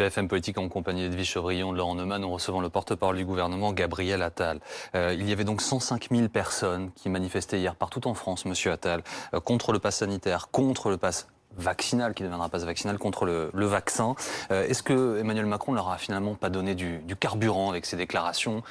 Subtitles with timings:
[0.00, 3.74] BFM Politique en compagnie d'Edwige Chevrillon de Laurent Neumann, nous recevons le porte-parole du gouvernement,
[3.74, 4.58] Gabriel Attal.
[4.94, 8.72] Euh, il y avait donc 105 000 personnes qui manifestaient hier partout en France, Monsieur
[8.72, 9.02] Attal,
[9.34, 13.66] euh, contre le pass sanitaire, contre le pass vaccinal, qui deviendra pas vaccinal, contre le,
[13.66, 14.14] vaccin.
[14.50, 18.62] Euh, est-ce que Emmanuel Macron leur a finalement pas donné du, carburant avec ses déclarations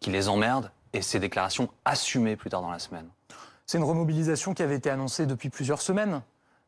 [0.00, 3.08] qui les emmerdent et ses déclarations assumées plus tard dans la semaine?
[3.64, 6.20] C'est une remobilisation qui avait été annoncée depuis plusieurs semaines.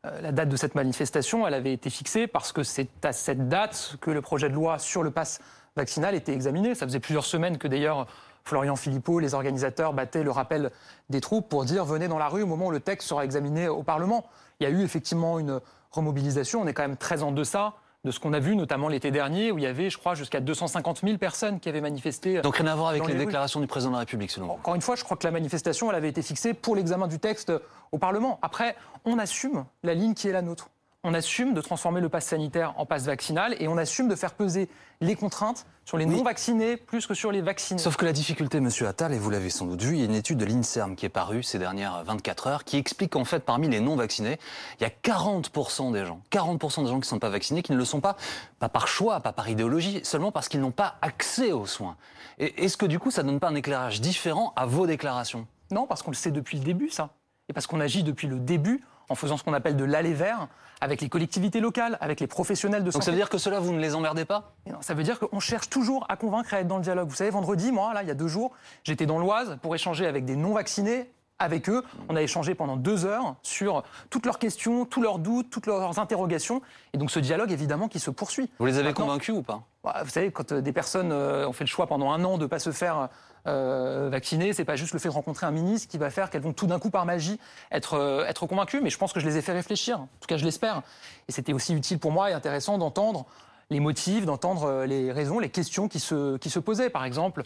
[0.07, 3.49] Euh, la date de cette manifestation, elle avait été fixée parce que c'est à cette
[3.49, 5.39] date que le projet de loi sur le pass
[5.75, 6.73] vaccinal était examiné.
[6.73, 8.07] Ça faisait plusieurs semaines que d'ailleurs
[8.43, 10.71] Florian Philippot, les organisateurs battaient le rappel
[11.11, 13.67] des troupes pour dire venez dans la rue au moment où le texte sera examiné
[13.67, 14.25] au Parlement.
[14.59, 16.61] Il y a eu effectivement une remobilisation.
[16.61, 19.51] On est quand même très en deçà de ce qu'on a vu notamment l'été dernier,
[19.51, 22.41] où il y avait, je crois, jusqu'à 250 000 personnes qui avaient manifesté.
[22.41, 24.53] Donc rien à voir avec les, déclarations du président de la République, selon vous?
[24.53, 27.19] Encore une fois, je crois que la manifestation, elle avait été fixée pour l'examen du
[27.19, 27.53] texte
[27.91, 28.39] au Parlement.
[28.41, 30.69] Après, on assume la ligne qui est la nôtre
[31.03, 34.33] on assume de transformer le pass sanitaire en passe vaccinal et on assume de faire
[34.33, 37.79] peser les contraintes sur les non-vaccinés plus que sur les vaccinés.
[37.79, 40.05] Sauf que la difficulté, monsieur Attal, et vous l'avez sans doute vu, il y a
[40.05, 43.39] une étude de l'INSERM qui est parue ces dernières 24 heures qui explique qu'en fait,
[43.39, 44.37] parmi les non-vaccinés,
[44.79, 47.71] il y a 40% des gens, 40% des gens qui ne sont pas vaccinés, qui
[47.71, 48.15] ne le sont pas,
[48.59, 51.97] pas par choix, pas par idéologie, seulement parce qu'ils n'ont pas accès aux soins.
[52.37, 55.47] Est-ce que du coup, ça ne donne pas un éclairage différent à vos déclarations?
[55.71, 57.09] Non, parce qu'on le sait depuis le début, ça.
[57.49, 60.47] Et parce qu'on agit depuis le début en faisant ce qu'on appelle de l'aller vers
[60.79, 62.99] avec les collectivités locales, avec les professionnels de santé.
[62.99, 64.53] Donc ça veut dire que cela, vous ne les emmerdez pas?
[64.79, 67.07] Ça veut dire qu'on cherche toujours à convaincre et à être dans le dialogue.
[67.07, 68.51] Vous savez, vendredi, moi, là, il y a deux jours,
[68.83, 71.83] j'étais dans l'Oise pour échanger avec des non-vaccinés avec eux.
[72.09, 75.99] On a échangé pendant deux heures sur toutes leurs questions, tous leurs doutes, toutes leurs
[75.99, 76.61] interrogations.
[76.93, 78.49] Et donc ce dialogue, évidemment, qui se poursuit.
[78.59, 79.61] Vous les avez convaincus ou pas?
[79.83, 82.37] bah, Vous savez, quand euh, des personnes euh, ont fait le choix pendant un an
[82.37, 83.09] de ne pas se faire
[83.47, 86.41] euh, vacciner, c'est pas juste le fait de rencontrer un ministre qui va faire qu'elles
[86.41, 87.39] vont tout d'un coup par magie
[87.71, 90.27] être, euh, être convaincues, mais je pense que je les ai fait réfléchir, en tout
[90.27, 90.83] cas je l'espère.
[91.27, 93.25] Et c'était aussi utile pour moi et intéressant d'entendre
[93.71, 96.89] les motifs, d'entendre euh, les raisons, les questions qui se, qui se posaient.
[96.89, 97.43] Par exemple,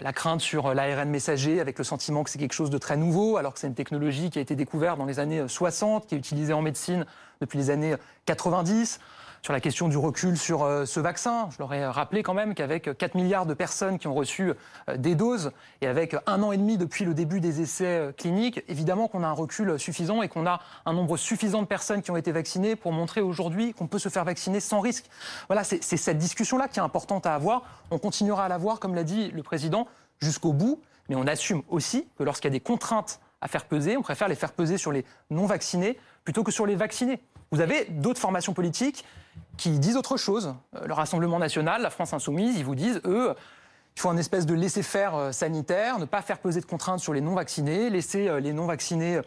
[0.00, 3.36] la crainte sur l'ARN messager avec le sentiment que c'est quelque chose de très nouveau,
[3.36, 6.18] alors que c'est une technologie qui a été découverte dans les années 60, qui est
[6.18, 7.06] utilisée en médecine
[7.40, 7.94] depuis les années
[8.26, 8.98] 90
[9.42, 11.48] sur la question du recul sur euh, ce vaccin.
[11.50, 14.52] Je leur ai rappelé quand même qu'avec 4 milliards de personnes qui ont reçu
[14.88, 18.12] euh, des doses et avec un an et demi depuis le début des essais euh,
[18.12, 22.02] cliniques, évidemment qu'on a un recul suffisant et qu'on a un nombre suffisant de personnes
[22.02, 25.06] qui ont été vaccinées pour montrer aujourd'hui qu'on peut se faire vacciner sans risque.
[25.48, 27.62] Voilà, c'est cette discussion-là qui est importante à avoir.
[27.90, 29.86] On continuera à l'avoir, comme l'a dit le président,
[30.20, 33.96] jusqu'au bout, mais on assume aussi que lorsqu'il y a des contraintes à faire peser,
[33.96, 37.20] on préfère les faire peser sur les non-vaccinés plutôt que sur les vaccinés.
[37.50, 39.04] Vous avez d'autres formations politiques
[39.58, 40.54] qui disent autre chose.
[40.74, 43.34] Euh, le Rassemblement national, la France insoumise, ils vous disent, eux,
[43.96, 47.12] il faut un espèce de laisser-faire euh, sanitaire, ne pas faire peser de contraintes sur
[47.12, 49.20] les non-vaccinés, laisser euh, les non-vaccinés,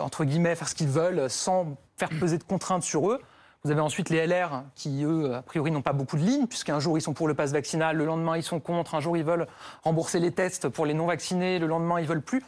[0.00, 3.20] entre guillemets, faire ce qu'ils veulent sans faire peser de contraintes sur eux.
[3.64, 6.80] Vous avez ensuite les LR qui, eux, a priori, n'ont pas beaucoup de lignes, puisqu'un
[6.80, 9.24] jour ils sont pour le pass vaccinal, le lendemain ils sont contre, un jour ils
[9.24, 9.46] veulent
[9.84, 12.42] rembourser les tests pour les non-vaccinés, le lendemain ils veulent plus.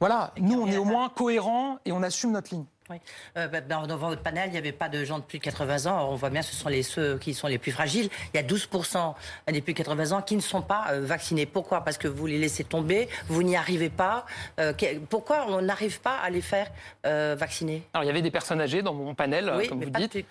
[0.00, 2.66] Voilà, nous on est au moins cohérents et on assume notre ligne.
[2.90, 2.96] Oui.
[3.36, 5.86] Euh, bah, dans, votre panel, il n'y avait pas de gens de plus de 80
[5.90, 6.10] ans.
[6.10, 8.10] on voit bien, ce sont les, ceux qui sont les plus fragiles.
[8.32, 9.14] Il y a 12%
[9.48, 11.46] des plus de 80 ans qui ne sont pas euh, vaccinés.
[11.46, 11.82] Pourquoi?
[11.82, 14.26] Parce que vous les laissez tomber, vous n'y arrivez pas.
[14.60, 14.72] Euh,
[15.08, 16.70] pourquoi on n'arrive pas à les faire
[17.02, 17.82] vacciner?
[17.94, 20.26] Alors, il y avait des personnes âgées dans mon panel, comme vous dites.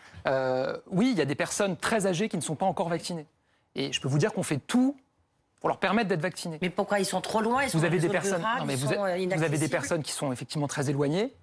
[0.91, 3.25] oui, il y a des personnes très âgées qui ne sont pas encore vaccinées.
[3.75, 4.95] Et je peux vous dire qu'on fait tout
[5.59, 6.59] pour leur permettre d'être vaccinés.
[6.61, 7.63] Mais pourquoi ils sont trop loin?
[7.63, 11.33] Ils sont vous avez des personnes, vous avez des personnes qui sont effectivement très éloignées.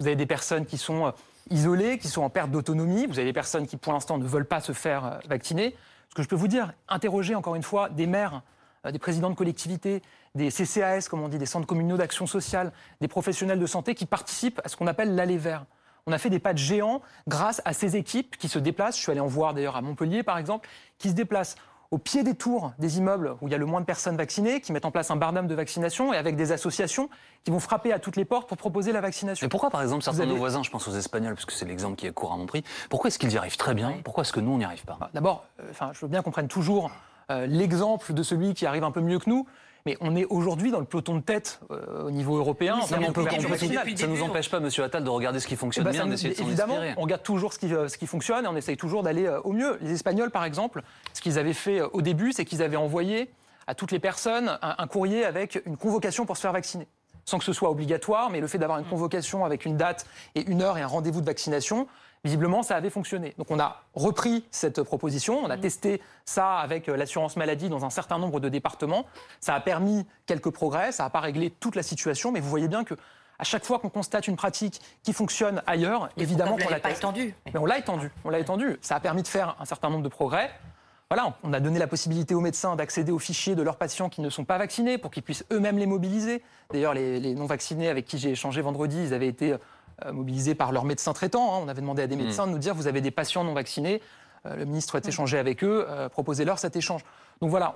[0.00, 1.10] Vous avez des personnes qui sont euh,
[1.50, 3.06] isolées, qui sont en perte d'autonomie.
[3.06, 5.76] Vous avez des personnes qui, pour l'instant, ne veulent pas se faire euh, vacciner.
[6.08, 8.42] Ce que je peux vous dire, interroger encore une fois des maires,
[8.86, 10.02] euh, des présidents de collectivités,
[10.34, 14.06] des CCAS, comme on dit, des centres communaux d'action sociale, des professionnels de santé qui
[14.06, 15.66] participent à ce qu'on appelle l'aller vert.
[16.06, 18.96] On a fait des pas de géants grâce à ces équipes qui se déplacent.
[18.96, 20.66] Je suis allé en voir d'ailleurs à Montpellier, par exemple,
[20.96, 21.56] qui se déplacent
[21.90, 24.60] au pied des tours des immeubles où il y a le moins de personnes vaccinées,
[24.60, 27.10] qui mettent en place un barnum de vaccination et avec des associations
[27.44, 29.46] qui vont frapper à toutes les portes pour proposer la vaccination.
[29.46, 31.64] Et pourquoi, par exemple, certains de nos voisins, je pense aux Espagnols, parce que c'est
[31.64, 33.94] l'exemple qui est couramment pris, pourquoi est-ce qu'ils y arrivent très bien?
[34.04, 34.98] Pourquoi est-ce que nous, on n'y arrive pas?
[35.14, 36.90] D'abord, euh, je veux bien qu'on prenne toujours
[37.30, 39.46] euh, l'exemple de celui qui arrive un peu mieux que nous.
[39.86, 42.80] Mais on est aujourd'hui dans le peloton de tête euh, au niveau européen.
[42.82, 46.34] ça ne nous empêche pas, Monsieur Attal, de regarder ce qui fonctionne ben, bien, d'essayer
[46.34, 49.28] de Évidemment, on regarde toujours ce qui, ce qui fonctionne et on essaye toujours d'aller
[49.44, 49.78] au mieux.
[49.80, 50.82] Les Espagnols, par exemple,
[51.12, 53.30] ce qu'ils avaient fait au début, c'est qu'ils avaient envoyé
[53.66, 56.88] à toutes les personnes un courrier avec une convocation pour se faire vacciner
[57.24, 58.90] sans que ce soit obligatoire, mais le fait d'avoir une mm.
[58.90, 61.86] convocation avec une date et une heure et un rendez-vous de vaccination,
[62.24, 63.34] visiblement, ça avait fonctionné.
[63.38, 65.60] Donc on a repris cette proposition, on a mm.
[65.60, 69.06] testé ça avec euh, l'assurance maladie dans un certain nombre de départements.
[69.40, 72.68] Ça a permis quelques progrès, ça n'a pas réglé toute la situation, mais vous voyez
[72.68, 72.94] bien que
[73.38, 77.34] à chaque fois qu'on constate une pratique qui fonctionne ailleurs, évidemment qu'on l'a pas étendu.
[77.46, 78.76] Mais on l'a étendu, on l'a étendu.
[78.82, 80.50] Ça a permis de faire un certain nombre de progrès.
[81.08, 84.20] Voilà, on a donné la possibilité aux médecins d'accéder aux fichiers de leurs patients qui
[84.20, 86.42] ne sont pas vaccinés pour qu'ils puissent eux-mêmes les mobiliser.
[86.70, 89.56] D'ailleurs, les, non-vaccinés avec qui j'ai échangé vendredi, ils avaient été
[90.12, 91.54] mobilisés par leurs médecins traitants.
[91.54, 91.60] Hein.
[91.64, 92.18] On avait demandé à des mmh.
[92.18, 94.00] médecins de nous dire vous avez des patients non vaccinés.
[94.46, 97.02] Euh, le ministre a échangé avec eux, euh, proposez-leur cet échange.
[97.40, 97.74] Donc voilà,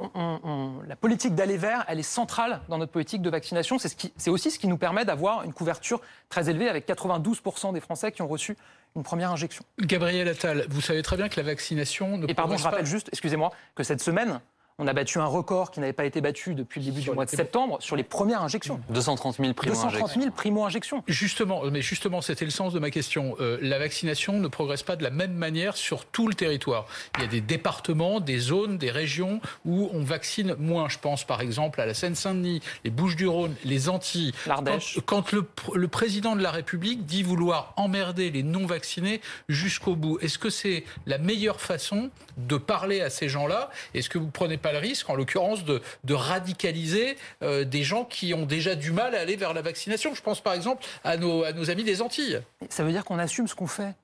[0.86, 3.78] la politique d'aller vers, elle est centrale dans notre politique de vaccination.
[3.78, 8.12] C'est aussi ce qui nous permet d'avoir une couverture très élevée avec 92% des Français
[8.12, 8.58] qui ont reçu
[8.94, 9.64] une première injection.
[9.80, 13.08] Gabriel Attal, vous savez très bien que la vaccination ne Et pardon, je rappelle juste,
[13.10, 14.40] excusez-moi, que cette semaine,
[14.78, 17.24] on a battu un record qui n'avait pas été battu depuis le début du mois
[17.24, 18.80] de septembre sur les premières injections.
[18.90, 20.30] 230 000 primo-injections.
[20.32, 21.04] primo-injections.
[21.06, 23.36] Justement, mais justement, c'était le sens de ma question.
[23.38, 26.86] Euh, la vaccination ne progresse pas de la même manière sur tout le territoire.
[27.16, 30.88] Il y a des départements, des zones, des régions où on vaccine moins.
[30.88, 34.32] Je pense par exemple à la Seine-Saint-Denis, les Bouches-du-Rhône, les Antilles.
[34.44, 34.98] L'Ardèche.
[35.06, 40.38] Quand, le, le, président de la République dit vouloir emmerder les non-vaccinés jusqu'au bout, est-ce
[40.38, 43.70] que c'est la meilleure façon de parler à ces gens-là?
[43.94, 45.80] Est-ce que vous prenez pas le risque, en l'occurrence, de,
[46.14, 50.14] radicaliser euh, des gens qui ont déjà du mal à aller vers la vaccination.
[50.14, 52.40] Je pense par exemple à nos, amis des Antilles.
[52.70, 53.94] Ça veut dire qu'on assume ce qu'on fait.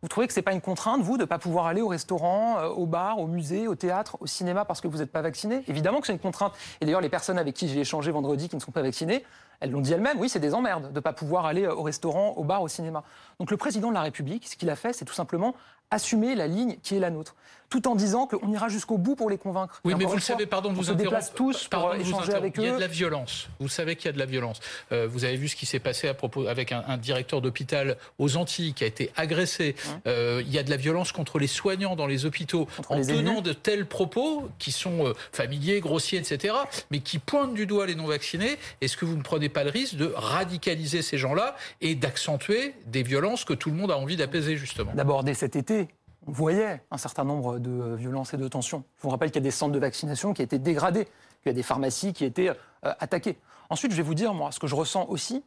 [0.00, 1.88] Vous trouvez que ce n'est pas une contrainte, vous, de ne pas pouvoir aller au
[1.88, 5.22] restaurant, euh, au bar, au musée, au théâtre, au cinéma parce que vous n'êtes pas
[5.22, 5.62] vacciné?
[5.68, 6.54] Évidemment que c'est une contrainte.
[6.80, 9.22] Et d'ailleurs, les personnes avec qui j'ai échangé vendredi qui ne sont pas vaccinées,
[9.60, 11.82] elles l'ont dit elles-mêmes, oui, c'est des emmerdes de ne pas pouvoir aller euh, au
[11.82, 13.04] restaurant, au bar, au cinéma.
[13.38, 15.54] Donc le président de la République, ce qu'il a fait, c'est tout simplement
[15.90, 17.34] assumer la ligne qui est la nôtre,
[17.68, 19.80] tout en disant qu'on ira jusqu'au bout pour les convaincre.
[19.84, 21.32] Oui, mais vous le savez, pardon de vous interrompre.
[21.34, 22.62] tous pour échanger avec eux.
[22.62, 23.48] Il y a de la violence.
[23.60, 24.60] Vous savez qu'il y a de la violence.
[24.92, 28.36] Euh, vous avez vu ce qui s'est passé à propos avec un, directeur d'hôpital aux
[28.36, 29.74] Antilles qui a été agressé.
[30.06, 33.40] Euh, il y a de la violence contre les soignants dans les hôpitaux en tenant
[33.40, 36.54] de tels propos qui sont euh, familiers, grossiers, etc.,
[36.90, 38.56] mais qui pointent du doigt les non-vaccinés.
[38.80, 43.02] Est-ce que vous ne prenez pas le risque de radicaliser ces gens-là et d'accentuer des
[43.02, 44.92] violences que tout le monde a envie d'apaiser justement?
[44.94, 45.88] D'abord, dès cet été,
[46.26, 48.84] on voyait un certain nombre de euh, violences et de tensions.
[48.98, 51.48] Je vous rappelle qu'il y a des centres de vaccination qui étaient dégradés, qu'il y
[51.50, 53.38] a des pharmacies qui étaient euh, attaquées.
[53.70, 55.42] Ensuite, je vais vous dire, moi, ce que je ressens aussi,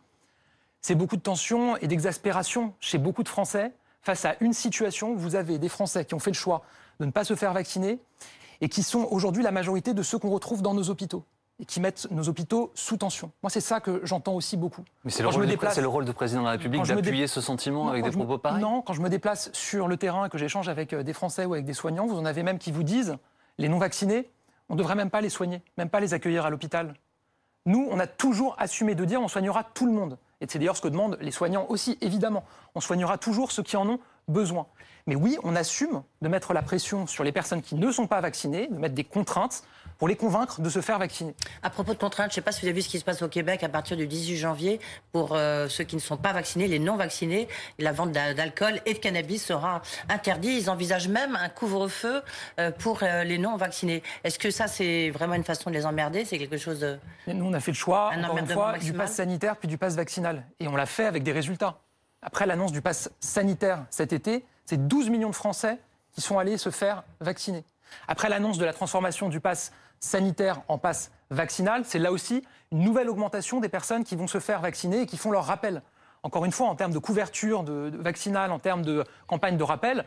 [0.81, 5.18] c'est beaucoup de tensions et d'exaspération chez beaucoup de Français face à une situation où
[5.18, 6.64] vous avez des Français qui ont fait le choix
[7.00, 8.00] de ne pas se faire vacciner
[8.62, 11.24] et qui sont aujourd'hui la majorité de ceux qu'on retrouve dans nos hôpitaux
[11.59, 13.31] et qui mettent nos hôpitaux sous tension.
[13.44, 14.83] Moi, c'est ça que j'entends aussi beaucoup.
[15.03, 18.11] Mais c'est le, le rôle du président de la République d'appuyer ce sentiment avec des
[18.11, 21.03] propos pareils Non, quand je me déplace sur le terrain et que j'échange avec euh,
[21.03, 23.17] des Français ou avec des soignants, vous en avez même qui vous disent
[23.57, 24.29] les non-vaccinés,
[24.69, 26.94] on ne devrait même pas les soigner, même pas les accueillir à l'hôpital.
[27.65, 30.17] Nous, on a toujours assumé de dire on soignera tout le monde.
[30.41, 32.45] Et c'est d'ailleurs ce que demandent les soignants aussi, évidemment.
[32.73, 34.00] On soignera toujours ceux qui en ont
[34.30, 34.68] besoin.
[35.08, 38.22] Mais oui, on assume de mettre la pression sur les personnes qui ne sont pas
[38.22, 39.64] vaccinées, de mettre des contraintes
[39.98, 41.36] pour les convaincre de se faire vacciner.
[41.62, 43.04] À propos de contraintes, je ne sais pas si vous avez vu ce qui se
[43.04, 44.80] passe au Québec à partir du 18 janvier
[45.12, 47.48] pour euh, ceux qui ne sont pas vaccinés, les non vaccinés.
[47.80, 50.64] La vente d'alcool et de cannabis sera interdite.
[50.64, 52.21] Ils envisagent même un couvre-feu
[52.59, 54.02] euh, pour euh, les non vaccinés.
[54.24, 56.24] Est-ce que ça, c'est vraiment une façon de les emmerder?
[56.24, 56.98] C'est quelque chose de.
[57.28, 59.95] nous, on a fait le choix, encore une fois, du pass sanitaire puis du pass
[59.95, 60.45] vaccinal.
[60.59, 61.80] Et on l'a fait avec des résultats.
[62.21, 65.80] Après l'annonce du pass sanitaire cet été, c'est 12 millions de Français
[66.11, 67.64] qui sont allés se faire vacciner.
[68.07, 72.83] Après l'annonce de la transformation du pass sanitaire en passe vaccinal, c'est là aussi une
[72.83, 75.81] nouvelle augmentation des personnes qui vont se faire vacciner et qui font leur rappel.
[76.23, 80.06] Encore une fois, en termes de couverture vaccinale, en termes de campagne de rappel,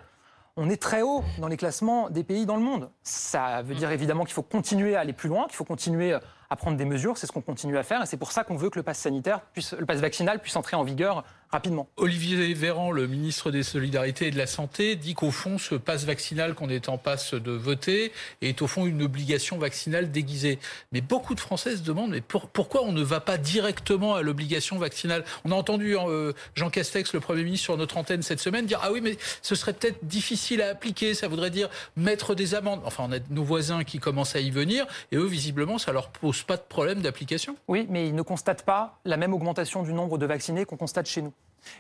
[0.57, 2.91] on est très haut dans les classements des pays dans le monde.
[3.03, 6.19] Ça veut dire évidemment qu'il faut continuer à aller plus loin, qu'il faut continuer
[6.53, 7.17] à prendre des mesures.
[7.17, 8.99] C'est ce qu'on continue à faire et c'est pour ça qu'on veut que le pass
[8.99, 11.89] sanitaire, puisse, le pass vaccinal puisse entrer en vigueur rapidement.
[11.97, 16.05] Olivier Véran, le ministre des Solidarités et de la Santé, dit qu'au fond, ce passe
[16.05, 20.59] vaccinal qu'on est en passe de voter est au fond une obligation vaccinale déguisée.
[20.93, 24.79] Mais beaucoup de Français se demandent mais pourquoi on ne va pas directement à l'obligation
[24.79, 25.25] vaccinale?
[25.45, 28.67] On a entendu hein, euh, Jean Castex, le Premier ministre, sur notre antenne cette semaine,
[28.67, 31.15] dire ah oui, mais ce serait peut-être difficile à appliquer.
[31.15, 32.81] Ça voudrait dire mettre des amendes.
[32.85, 36.09] Enfin, on a nos voisins qui commencent à y venir et eux, visiblement, ça leur
[36.09, 37.57] pose pas de problème d'application.
[37.69, 41.07] Oui, mais ils ne constatent pas la même augmentation du nombre de vaccinés qu'on constate
[41.07, 41.33] chez nous.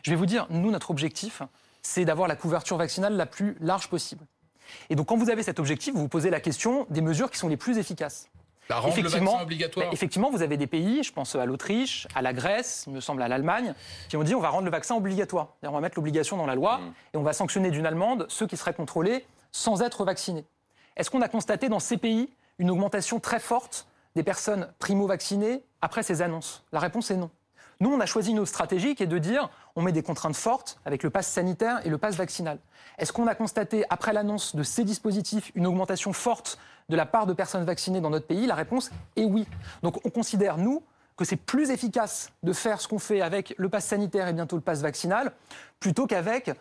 [0.03, 1.43] Je vais vous dire, nous, notre objectif,
[1.83, 4.25] c'est d'avoir la couverture vaccinale la plus large possible.
[4.91, 7.39] Et donc, quand vous avez cet objectif, vous vous posez la question des mesures qui
[7.39, 8.29] sont les plus efficaces.
[8.69, 9.87] La rendre le effectivement, vaccin obligatoire.
[9.87, 13.01] bah, effectivement, vous avez des pays, je pense à l'Autriche, à la Grèce, il me
[13.01, 13.75] semble à l'Allemagne,
[14.09, 15.49] qui ont dit on va rendre le vaccin obligatoire.
[15.63, 16.81] On va mettre l'obligation dans la loi
[17.13, 20.45] et on va sanctionner d'une amende ceux qui seraient contrôlés sans être vaccinés.
[20.97, 26.03] Est-ce qu'on a constaté dans ces pays une augmentation très forte des personnes primo-vaccinées après
[26.03, 27.31] ces annonces La réponse est non.
[27.81, 30.37] Nous, on a choisi une autre stratégie qui est de dire on met des contraintes
[30.37, 32.59] fortes avec le pass sanitaire et le pass vaccinal.
[32.99, 37.27] Est-ce qu'on a constaté, après l'annonce de ces dispositifs, une augmentation forte de la part
[37.27, 38.47] de personnes vaccinées dans notre pays?
[38.47, 39.49] La réponse est oui.
[39.83, 40.85] Donc on considère, nous,
[41.17, 44.57] que c'est plus efficace de faire ce qu'on fait avec le pass sanitaire et bientôt
[44.57, 45.33] le pass vaccinal,
[45.81, 46.53] plutôt qu'avec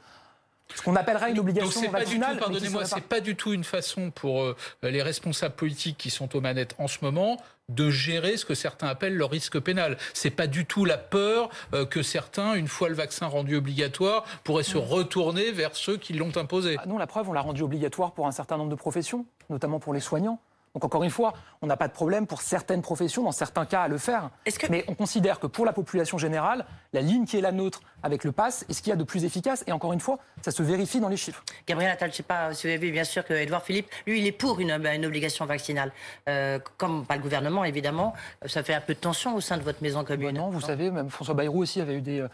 [0.75, 2.37] ce qu'on appellerait une Donc obligation c'est pas du tout, vaccinale.
[2.37, 6.41] pardonnez-moi, c'est pas du tout une façon pour euh, les responsables politiques qui sont aux
[6.41, 7.37] manettes en ce moment
[7.69, 9.97] de gérer ce que certains appellent leur risque pénal.
[10.13, 14.25] C'est pas du tout la peur euh, que certains, une fois le vaccin rendu obligatoire,
[14.43, 16.75] pourraient se retourner vers ceux qui l'ont imposé.
[16.79, 19.79] Ah non, la preuve, on l'a rendu obligatoire pour un certain nombre de professions, notamment
[19.79, 20.39] pour les soignants.
[20.73, 23.81] Donc encore une fois, on n'a pas de problème pour certaines professions, dans certains cas,
[23.83, 24.29] à le faire.
[24.45, 27.81] Que- Mais on considère que pour la population générale, la ligne qui est la nôtre
[28.03, 29.63] avec le pass est ce qu'il y a de plus efficace.
[29.67, 31.43] Et encore une fois, ça se vérifie dans les chiffres.
[31.67, 33.87] Gabriel Attal, je ne sais pas si vous avez vu, bien sûr, que Edouard Philippe,
[34.07, 35.91] lui, il est pour une, une obligation vaccinale.
[36.29, 38.13] Euh, comme pas le gouvernement, évidemment,
[38.45, 40.37] ça fait un peu de tension au sein de votre maison commune.
[40.37, 42.25] Non, vous savez, même François Bayrou aussi avait eu des,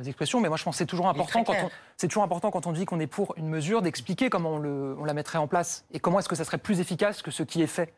[0.00, 2.50] des expressions, mais moi je pense que c'est toujours important quand on, c'est toujours important
[2.50, 5.38] quand on dit qu'on est pour une mesure d'expliquer comment on, le- on la mettrait
[5.38, 7.92] en place et comment est-ce que ça serait plus efficace que ce qui est fait.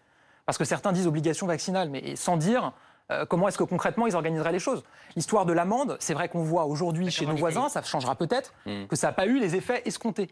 [0.46, 2.72] Parce que certains disent obligation vaccinale, mais sans dire
[3.10, 4.84] euh, comment est-ce que concrètement ils organiseraient les choses.
[5.16, 8.52] L'histoire de l'amende, c'est vrai qu'on voit aujourd'hui chez nos voisins, ça changera peut-être,
[8.88, 10.28] que ça n'a pas eu les effets escomptés.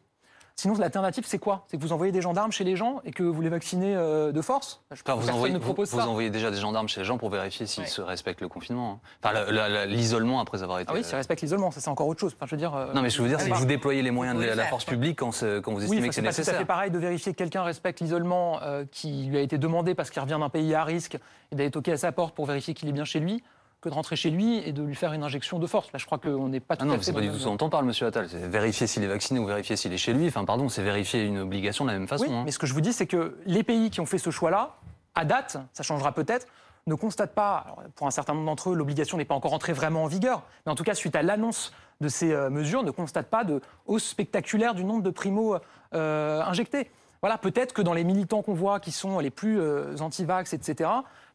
[0.59, 1.65] Sinon, l'alternative, c'est quoi?
[1.69, 4.33] C'est que vous envoyez des gendarmes chez les gens et que vous les vaccinez euh,
[4.33, 4.81] de force?
[4.91, 6.09] Je Enfin, vous, envoyez, ne vous, propose vous ça.
[6.09, 7.89] envoyez déjà des gendarmes chez les gens pour vérifier s'ils Ouais.
[7.91, 9.03] se respectent le confinement.
[9.05, 9.09] hein.
[9.23, 10.91] Enfin, l'isolement après avoir été.
[10.91, 12.33] Ah oui, ça respecte l'isolement, ça c'est encore autre chose.
[12.35, 14.11] Enfin, je veux dire, euh, Non, mais je veux dire, c'est que vous déployez les
[14.11, 16.27] moyens de la, force publique quand, c'est- quand vous Oui, estimez enfin, que c'est c'est
[16.27, 16.67] nécessaire.
[16.67, 20.23] pareil de vérifier que quelqu'un respecte l'isolement euh, qui lui a été demandé parce qu'il
[20.23, 21.19] revient d'un pays à risque
[21.53, 23.45] et d'aller toquer à sa porte pour vérifier qu'il est bien chez lui,
[23.87, 25.93] que de rentrer chez lui et de lui faire une injection de force.
[25.93, 27.39] Là, je crois qu'on n'est pas tout Ah non, à fait c'est pas du tout
[27.39, 28.29] ce dont on parle, monsieur Attal.
[28.29, 30.27] C'est vérifier s'il est vacciné ou vérifier s'il est chez lui.
[30.27, 32.25] Enfin, pardon, c'est vérifier une obligation de la même façon.
[32.25, 32.43] Oui, hein.
[32.45, 34.77] mais ce que je vous dis, c'est que les pays qui ont fait ce choix-là,
[35.15, 36.47] à date, ça changera peut-être,
[36.89, 39.73] ne constatent pas, alors, pour un certain nombre d'entre eux, l'obligation n'est pas encore entrée
[39.73, 42.91] vraiment en vigueur, mais en tout cas, suite à l'annonce de ces euh, mesures, ne
[42.91, 45.57] constatent pas de hausse spectaculaire du nombre de primo
[45.95, 46.91] euh, injectés.
[47.23, 50.91] Voilà, peut-être que dans les militants qu'on voit qui sont les plus euh, anti-vax, etc.,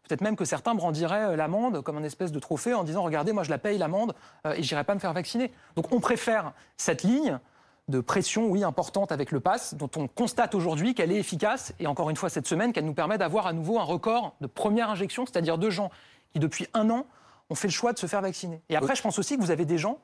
[0.08, 3.32] peut-être même que certains brandiraient euh, l'amende comme un espèce de trophée en disant Regardez,
[3.32, 4.14] moi je la paye l'amende
[4.46, 5.52] euh, et j'irai pas me faire vacciner.
[5.76, 7.40] Donc on préfère cette ligne
[7.88, 11.88] de pression, oui, importante avec le pass, dont on constate aujourd'hui qu'elle est efficace, et
[11.88, 14.90] encore une fois cette semaine, qu'elle nous permet d'avoir à nouveau un record de première
[14.90, 15.92] injection, c'est-à-dire de gens
[16.32, 17.06] qui, depuis un an,
[17.50, 18.62] ont fait le choix de se faire vacciner.
[18.70, 19.98] Et après, je pense aussi que vous avez des gens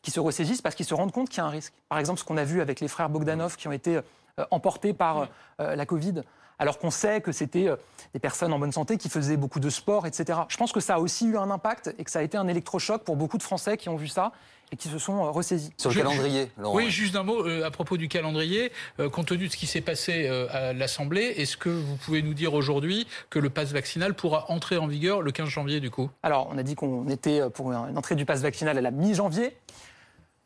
[0.00, 1.74] qui se ressaisissent parce qu'ils se rendent compte qu'il y a un risque.
[1.88, 4.94] Par exemple, ce qu'on a vu avec les frères Bogdanov qui ont été euh, emportés
[4.94, 6.22] par la Covid,
[6.58, 7.76] alors qu'on sait que c'était euh,
[8.14, 10.40] des personnes en bonne santé qui faisaient beaucoup de sport, etc.
[10.48, 12.48] Je pense que ça a aussi eu un impact et que ça a été un
[12.48, 14.32] électrochoc pour beaucoup de Français qui ont vu ça
[14.72, 15.70] et qui se sont euh, ressaisis.
[15.76, 16.76] Sur le Je- calendrier, Laurent.
[16.76, 18.72] Oui, juste un mot euh, à propos du calendrier.
[18.98, 22.22] Euh, compte tenu de ce qui s'est passé euh, à l'Assemblée, est-ce que vous pouvez
[22.22, 25.90] nous dire aujourd'hui que le pass vaccinal pourra entrer en vigueur le 15 janvier du
[25.90, 26.10] coup?
[26.22, 29.56] Alors, on a dit qu'on était pour une entrée du pass vaccinal à la mi-janvier.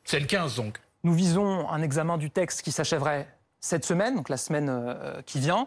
[0.05, 0.79] C'est le 15 donc.
[1.03, 3.27] Nous visons un examen du texte qui s'achèverait
[3.61, 5.67] cette semaine, donc la semaine euh, qui vient.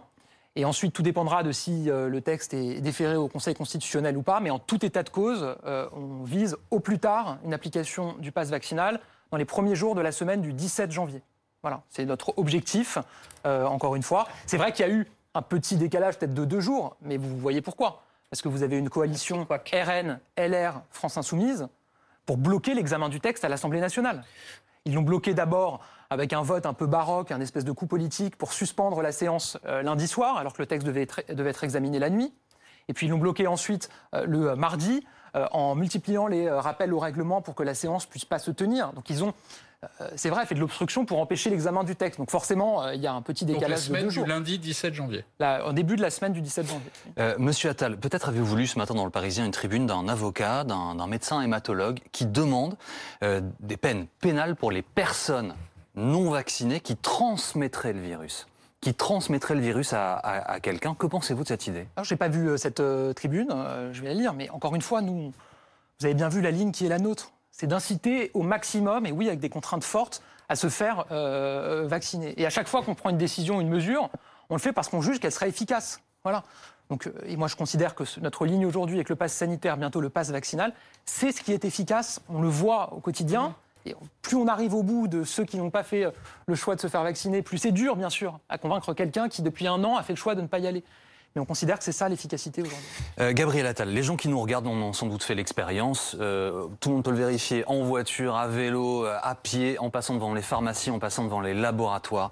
[0.55, 4.21] Et ensuite, tout dépendra de si euh, le texte est déféré au Conseil constitutionnel ou
[4.21, 4.39] pas.
[4.39, 8.31] Mais en tout état de cause, euh, on vise au plus tard une application du
[8.31, 8.99] pass vaccinal
[9.31, 11.23] dans les premiers jours de la semaine du 17 janvier.
[11.63, 12.99] Voilà, c'est notre objectif,
[13.45, 14.27] euh, encore une fois.
[14.45, 17.37] C'est vrai qu'il y a eu un petit décalage, peut-être de deux jours, mais vous
[17.37, 18.03] voyez pourquoi.
[18.29, 19.47] Parce que vous avez une coalition.
[19.49, 21.67] RN, LR, France Insoumise
[22.25, 24.23] pour bloquer l'examen du texte à l'Assemblée nationale.
[24.85, 25.79] Ils l'ont bloqué d'abord
[26.13, 29.57] avec un vote un peu baroque, un espèce de coup politique pour suspendre la séance
[29.65, 32.33] euh, lundi soir, alors que le texte devait être, devait être examiné la nuit.
[32.87, 35.05] Et puis ils l'ont bloqué ensuite euh, le euh, mardi
[35.35, 38.51] euh, en multipliant les euh, rappels au règlement pour que la séance puisse pas se
[38.51, 38.93] tenir.
[38.93, 39.33] Donc ils ont,
[40.01, 42.19] euh, c'est vrai, fait de l'obstruction pour empêcher l'examen du texte.
[42.19, 44.25] Donc forcément, euh, il y a un petit Donc la décalage de semaine deux du
[44.25, 45.25] lundi 17 janvier.
[45.39, 46.91] Là, au début de la semaine du 17 janvier.
[47.19, 50.63] Euh, Monsieur Attal, peut-être avez-vous lu ce matin dans le Parisien une tribune d'un avocat,
[50.63, 52.75] d'un d'un médecin hématologue qui demande
[53.23, 55.55] euh, des peines pénales pour les personnes
[55.95, 58.47] non vaccinées qui transmettraient le virus,
[58.81, 60.95] qui transmettraient le virus à, à- à quelqu'un.
[60.95, 61.87] Que pensez-vous de cette idée?
[62.01, 64.75] Je n'ai pas vu euh, cette euh, tribune, euh, je vais la lire, mais encore
[64.75, 65.31] une fois, nous,
[65.99, 67.31] vous avez bien vu la ligne qui est la nôtre.
[67.51, 72.39] C'est d'inciter au maximum, et oui, avec des contraintes fortes, à se faire euh, vacciner.
[72.41, 74.09] Et à chaque fois qu'on prend une décision, une mesure,
[74.49, 76.01] on le fait parce qu'on juge qu'elle sera efficace.
[76.23, 76.43] Voilà.
[76.89, 80.09] Donc, et moi, je considère que notre ligne aujourd'hui avec le pass sanitaire, bientôt le
[80.09, 80.73] pass vaccinal,
[81.05, 82.21] c'est ce qui est efficace.
[82.27, 83.55] On le voit au quotidien.
[84.21, 86.11] Plus on arrive au bout de ceux qui n'ont pas fait euh,
[86.47, 89.41] le choix de se faire vacciner, plus c'est dur, bien sûr, à convaincre quelqu'un qui,
[89.41, 90.83] depuis un an, a fait le choix de ne pas y aller.
[91.35, 92.85] mais on considère que c'est ça l'efficacité aujourd'hui.
[93.19, 96.15] Euh, Gabriel Attal, les gens qui nous regardent en ont sans doute fait l'expérience.
[96.19, 100.13] Euh, tout le monde peut le vérifier en voiture, à vélo, à pied, en passant
[100.13, 102.31] devant les pharmacies, en passant devant les laboratoires.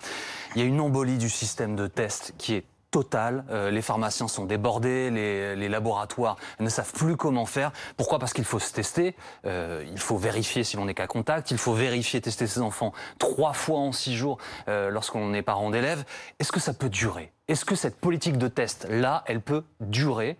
[0.55, 3.45] Il y a une embolie du système de test qui est totale.
[3.50, 7.71] Euh, les pharmaciens sont débordés, les, les, laboratoires ne savent plus comment faire.
[7.98, 8.19] Pourquoi?
[8.19, 11.57] Parce qu'il faut se tester, euh, il faut vérifier si l'on est qu'à contact, il
[11.57, 16.03] faut vérifier, tester ses enfants trois fois en six jours euh, lorsqu'on est parent d'élèves.
[16.39, 17.31] Est-ce que ça peut durer?
[17.48, 20.38] Est-ce que cette politique de test, là, elle peut durer?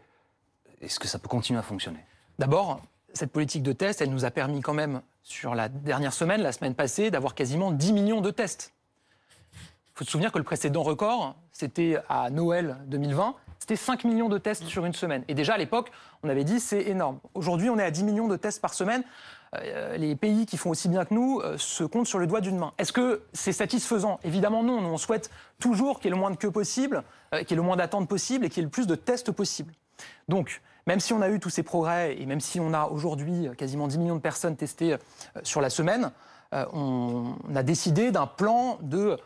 [0.82, 2.06] Est-ce que ça peut continuer à fonctionner?
[2.38, 2.82] D'abord,
[3.14, 6.52] cette politique de test, elle nous a permis quand même, sur la dernière semaine, la
[6.52, 8.74] semaine passée, d'avoir quasiment 10 millions de tests.
[10.02, 14.40] Faut se souvenir que le précédent record, c'était à Noël 2020, c'était 5 millions de
[14.40, 15.24] tests sur une semaine.
[15.28, 15.92] Et déjà à l'époque,
[16.24, 17.20] on avait dit c'est énorme.
[17.36, 19.04] Aujourd'hui, on est à 10 millions de tests par semaine.
[19.56, 22.42] Euh, les pays qui font aussi bien que nous euh, se comptent sur le doigt
[22.42, 22.74] d'une main.
[22.80, 24.20] Est-ce que c'est satisfaisant?
[24.24, 24.80] Évidemment non.
[24.80, 25.30] On souhaite
[25.60, 27.04] toujours qu'il y ait le moins de queues possible,
[27.36, 28.96] euh, qu'il y ait le moins d'attentes possible et qu'il y ait le plus de
[28.96, 29.72] tests possible.
[30.28, 33.50] Donc, même si on a eu tous ces progrès et même si on a aujourd'hui
[33.56, 34.96] quasiment 10 millions de personnes testées
[35.44, 36.12] sur la semaine,
[36.52, 39.20] on a décidé d'un plan de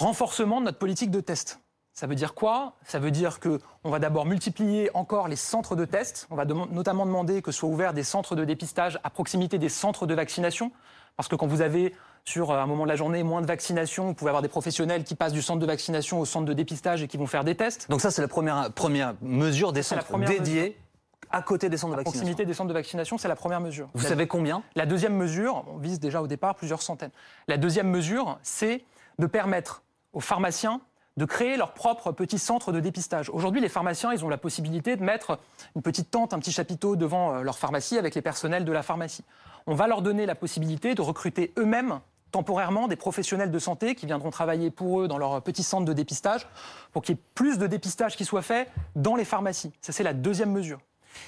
[0.00, 1.60] renforcement de notre politique de test.
[1.92, 2.76] Ça veut dire quoi?
[2.84, 6.26] Ça veut dire qu'on va d'abord multiplier encore les centres de test.
[6.30, 10.06] On va notamment demander que soient ouverts des centres de dépistage à proximité des centres
[10.06, 10.72] de vaccination.
[11.16, 14.14] Parce que quand vous avez sur un moment de la journée moins de vaccination, vous
[14.14, 17.08] pouvez avoir des professionnels qui passent du centre de vaccination au centre de dépistage et
[17.08, 17.90] qui vont faire des tests.
[17.90, 20.78] Donc ça, c'est la première, première mesure des centres dédiés
[21.30, 22.20] à côté des centres de vaccination.
[22.20, 23.88] À proximité des centres de vaccination, c'est la première mesure.
[23.94, 24.62] Vous savez combien?
[24.74, 27.12] La deuxième mesure, on vise déjà au départ plusieurs centaines.
[27.48, 28.84] La deuxième mesure, c'est
[29.18, 30.80] de permettre aux pharmaciens
[31.16, 33.30] de créer leur propre petit centre de dépistage.
[33.30, 35.38] Aujourd'hui, les pharmaciens, ils ont la possibilité de mettre
[35.76, 38.82] une petite tente, un petit chapiteau devant euh, leur pharmacie avec les personnels de la
[38.82, 39.24] pharmacie.
[39.66, 42.00] On va leur donner la possibilité de recruter eux-mêmes
[42.30, 45.92] temporairement des professionnels de santé qui viendront travailler pour eux dans leur petit centre de
[45.92, 46.46] dépistage
[46.92, 49.72] pour qu'il y ait plus de dépistage qui soit fait dans les pharmacies.
[49.80, 50.78] Ça, c'est la deuxième mesure.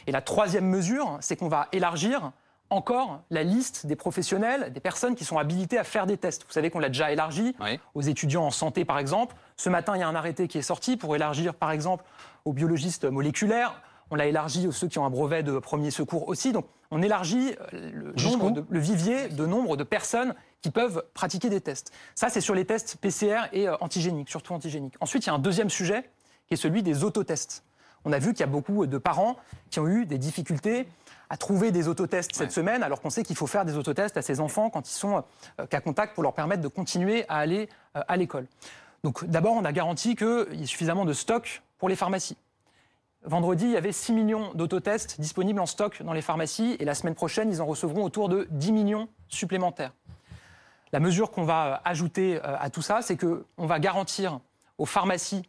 [0.06, 2.32] Et la troisième mesure, c'est qu'on va élargir
[2.72, 6.44] encore la liste des professionnels, des personnes qui sont habilitées à faire des tests.
[6.46, 7.54] Vous savez qu'on l'a déjà élargi
[7.94, 9.36] aux étudiants en santé, par exemple.
[9.56, 12.04] Ce matin, il y a un arrêté qui est sorti pour élargir, par exemple,
[12.44, 13.80] aux biologistes moléculaires.
[14.10, 16.52] On l'a élargi aux ceux qui ont un brevet de premier secours aussi.
[16.52, 21.60] Donc, on élargit euh, le, le vivier de nombre de personnes qui peuvent pratiquer des
[21.60, 21.92] tests.
[22.14, 24.94] Ça, c'est sur les tests PCR et euh, antigéniques, surtout antigéniques.
[25.00, 26.10] Ensuite, il y a un deuxième sujet
[26.46, 27.64] qui est celui des autotests.
[28.04, 29.36] On a vu qu'il y a beaucoup de parents
[29.70, 30.86] qui ont eu des difficultés
[31.32, 34.22] à trouver des autotests cette semaine, alors qu'on sait qu'il faut faire des autotests à
[34.22, 35.24] ces enfants quand ils sont
[35.58, 38.46] euh, qu'à contact pour leur permettre de continuer à aller euh, à l'école.
[39.02, 42.36] Donc d'abord, on a garanti qu'il y ait suffisamment de stock pour les pharmacies.
[43.24, 46.94] Vendredi, il y avait 6 millions d'autotests disponibles en stock dans les pharmacies et la
[46.94, 49.94] semaine prochaine, ils en recevront autour de 10 millions supplémentaires.
[50.92, 54.40] La mesure qu'on va euh, ajouter à tout ça, c'est qu'on va garantir
[54.76, 55.48] aux pharmacies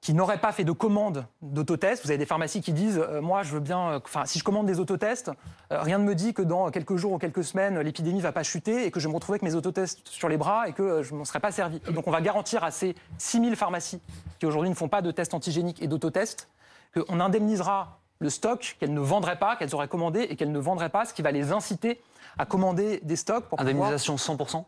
[0.00, 2.04] qui n'auraient pas fait de commande d'autotest.
[2.04, 3.90] Vous avez des pharmacies qui disent euh, Moi, je veux bien.
[3.90, 5.30] Euh, enfin, si je commande des autotests,
[5.72, 8.32] euh, rien ne me dit que dans quelques jours ou quelques semaines, l'épidémie ne va
[8.32, 10.72] pas chuter et que je vais me retrouver avec mes autotests sur les bras et
[10.72, 11.80] que je ne m'en serais pas servi.
[11.92, 14.00] donc, on va garantir à ces 6000 pharmacies
[14.38, 16.48] qui aujourd'hui ne font pas de tests antigéniques et d'autotests
[16.94, 20.88] qu'on indemnisera le stock qu'elles ne vendraient pas, qu'elles auraient commandé et qu'elles ne vendraient
[20.88, 22.00] pas, ce qui va les inciter
[22.38, 23.44] à commander des stocks.
[23.44, 24.64] Pour Indemnisation 100%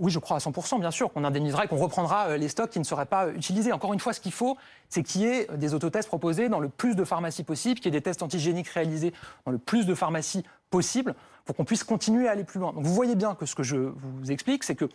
[0.00, 2.70] oui, je crois à 100%, bien sûr, qu'on indemnisera et qu'on reprendra euh, les stocks
[2.70, 3.72] qui ne seraient pas euh, utilisés.
[3.72, 4.56] Encore une fois, ce qu'il faut,
[4.88, 7.96] c'est qu'il y ait des autotests proposés dans le plus de pharmacies possible, qu'il y
[7.96, 9.12] ait des tests antigéniques réalisés
[9.44, 12.72] dans le plus de pharmacies possible, pour qu'on puisse continuer à aller plus loin.
[12.72, 14.88] Donc vous voyez bien que ce que je vous explique, c'est que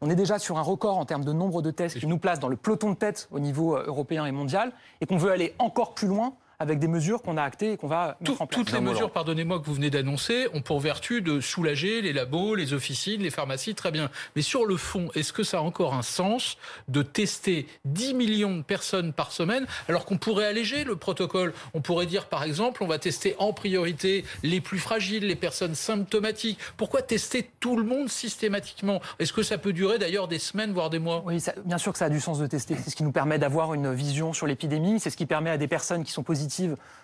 [0.00, 2.38] on est déjà sur un record en termes de nombre de tests qui nous place
[2.38, 5.54] dans le peloton de tête au niveau euh, européen et mondial, et qu'on veut aller
[5.58, 8.58] encore plus loin avec des mesures qu'on a actées et qu'on va mettre en place.
[8.58, 12.56] Toutes les mesures, pardonnez-moi, que vous venez d'annoncer ont pour vertu de soulager les labos,
[12.56, 14.10] les officines, les pharmacies, très bien.
[14.34, 18.56] Mais sur le fond, est-ce que ça a encore un sens de tester 10 millions
[18.56, 21.54] de personnes par semaine alors qu'on pourrait alléger le protocole?
[21.74, 25.76] On pourrait dire, par exemple, on va tester en priorité les plus fragiles, les personnes
[25.76, 26.58] symptomatiques.
[26.76, 29.00] Pourquoi tester tout le monde systématiquement?
[29.20, 31.22] Est-ce que ça peut durer d'ailleurs des semaines, voire des mois?
[31.24, 32.74] Oui, bien sûr que ça a du sens de tester.
[32.74, 34.98] C'est ce qui nous permet d'avoir une vision sur l'épidémie.
[34.98, 36.47] C'est ce qui permet à des personnes qui sont positives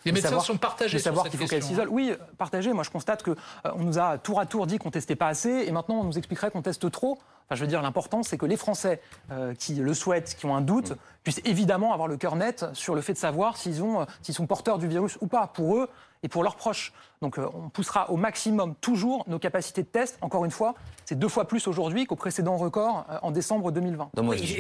[0.05, 0.99] les médecins sont partagés.
[0.99, 1.91] De savoir qu'il faut qu'elles s'isolent.
[1.91, 2.73] Oui, partagés.
[2.73, 5.65] Moi, je constate qu'on euh, nous a tour à tour dit qu'on testait pas assez,
[5.67, 7.19] et maintenant on nous expliquerait qu'on teste trop.
[7.47, 10.57] Enfin, je veux dire, l'important, c'est que les Français euh, qui le souhaitent, qui ont
[10.57, 10.97] un doute, mm.
[11.23, 14.47] puissent évidemment avoir le cœur net sur le fait de savoir s'ils euh, s'ils sont
[14.47, 15.89] porteurs du virus ou pas, pour eux
[16.23, 16.93] et pour leurs proches.
[17.21, 20.17] Donc, on poussera au maximum toujours nos capacités de test.
[20.23, 24.11] Encore une fois, c'est deux fois plus aujourd'hui qu'au précédent record en décembre 2020.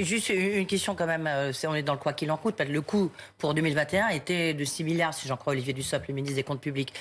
[0.02, 1.28] juste une question quand même.
[1.66, 2.60] on est dans le quoi qu'il en coûte.
[2.60, 6.36] Le coût pour 2021 était de 6 milliards, si j'en crois Olivier Dussopt, le ministre
[6.36, 6.92] des Comptes Publics.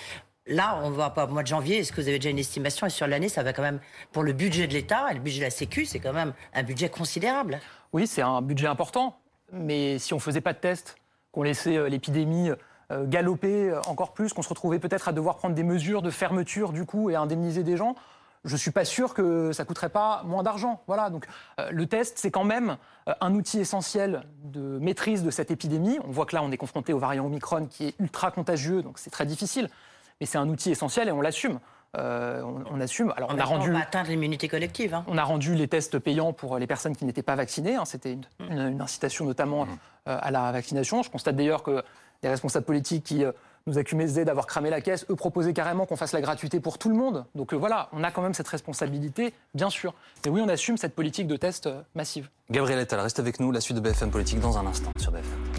[0.46, 1.78] Là, on va pas au mois de janvier.
[1.78, 2.88] Est-ce que vous avez déjà une estimation?
[2.88, 3.80] Et sur l'année, ça va quand même,
[4.12, 6.64] pour le budget de l'État et le budget de la Sécu, c'est quand même un
[6.64, 7.60] budget considérable.
[7.94, 9.18] Oui, c'est un budget important.
[9.52, 10.96] Mais si on ne faisait pas de tests,
[11.32, 12.52] qu'on laissait l'épidémie
[12.92, 16.86] galoper encore plus, qu'on se retrouvait peut-être à devoir prendre des mesures de fermeture du
[16.86, 17.96] coup et indemniser des gens
[18.46, 20.82] je ne suis pas sûr que ça coûterait pas moins d'argent.
[20.88, 21.28] Voilà, donc
[21.60, 22.78] euh, le test, c'est quand même
[23.08, 25.98] euh, un outil essentiel de maîtrise de cette épidémie.
[26.04, 29.00] On voit que là, on est confronté au variant Omicron qui est ultra contagieux, donc
[29.00, 29.70] c'est très difficile.
[30.20, 31.60] Mais c'est un outil essentiel et on l'assume.
[31.96, 33.14] Euh, on, assume.
[33.16, 33.70] Alors, on a rendu.
[33.70, 34.96] On va atteindre l'immunité collective.
[34.96, 35.06] Hein.
[35.08, 37.76] On a rendu les tests payants pour les personnes qui n'étaient pas vaccinées.
[37.76, 37.86] Hein.
[37.86, 39.70] C'était une, incitation notamment mmh.
[40.08, 41.04] à la vaccination.
[41.04, 41.84] Je constate d'ailleurs que
[42.24, 43.24] les responsables politiques qui
[43.68, 45.06] nous accuser d'avoir cramé la caisse.
[45.10, 47.26] Eux proposaient carrément qu'on fasse la gratuité pour tout le monde.
[47.36, 49.94] Donc euh, voilà, on a quand même cette responsabilité, bien sûr.
[50.26, 52.30] Mais oui, on assume cette politique de test euh, massive.
[52.52, 53.52] Gabriel Ettal, reste avec nous.
[53.52, 55.53] La suite de BFM Politique dans un instant sur BFM.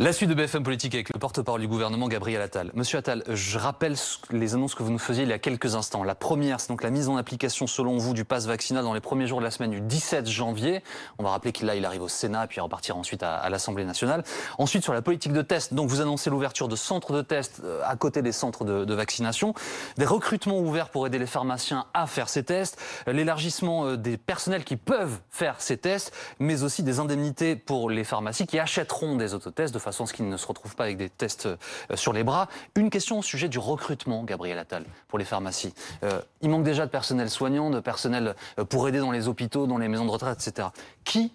[0.00, 2.70] La suite de BFM Politique avec le porte-parole du gouvernement, Gabriel Attal.
[2.74, 3.96] Monsieur Attal, je rappelle
[4.30, 6.04] les annonces que vous nous faisiez il y a quelques instants.
[6.04, 9.00] La première, c'est donc la mise en application, selon vous, du pass vaccinal dans les
[9.00, 10.84] premiers jours de la semaine du 17 janvier.
[11.18, 14.22] On va rappeler qu'il arrive au Sénat puis repartira ensuite à, l'Assemblée nationale.
[14.58, 17.82] Ensuite, sur la politique de test, donc vous annoncez l'ouverture de centres de test euh,
[17.84, 19.52] à côté des centres de, vaccination,
[19.96, 24.62] des recrutements ouverts pour aider les pharmaciens à faire ces tests, l'élargissement euh, des personnels
[24.62, 29.34] qui peuvent faire ces tests, mais aussi des indemnités pour les pharmacies qui achèteront des
[29.34, 31.56] autotests de façon ce qu'ils ne se retrouvent pas avec des tests euh,
[31.94, 32.48] sur les bras.
[32.76, 35.74] Une question au sujet du recrutement, Gabriel Attal, pour les pharmacies.
[36.02, 39.66] Euh, il manque déjà de personnel soignant, de personnel euh, pour aider dans les hôpitaux,
[39.66, 40.68] dans les maisons de retraite, etc.
[41.04, 41.32] Qui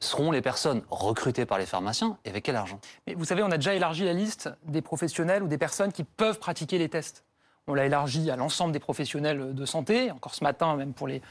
[0.00, 2.78] seront les personnes recrutées par les pharmaciens et avec quel argent?
[3.16, 6.38] Vous savez, on a déjà élargi la liste des professionnels ou des personnes qui peuvent
[6.38, 7.24] pratiquer les tests.
[7.66, 11.22] On l'a élargi à l'ensemble des professionnels de santé, encore ce matin, même pour les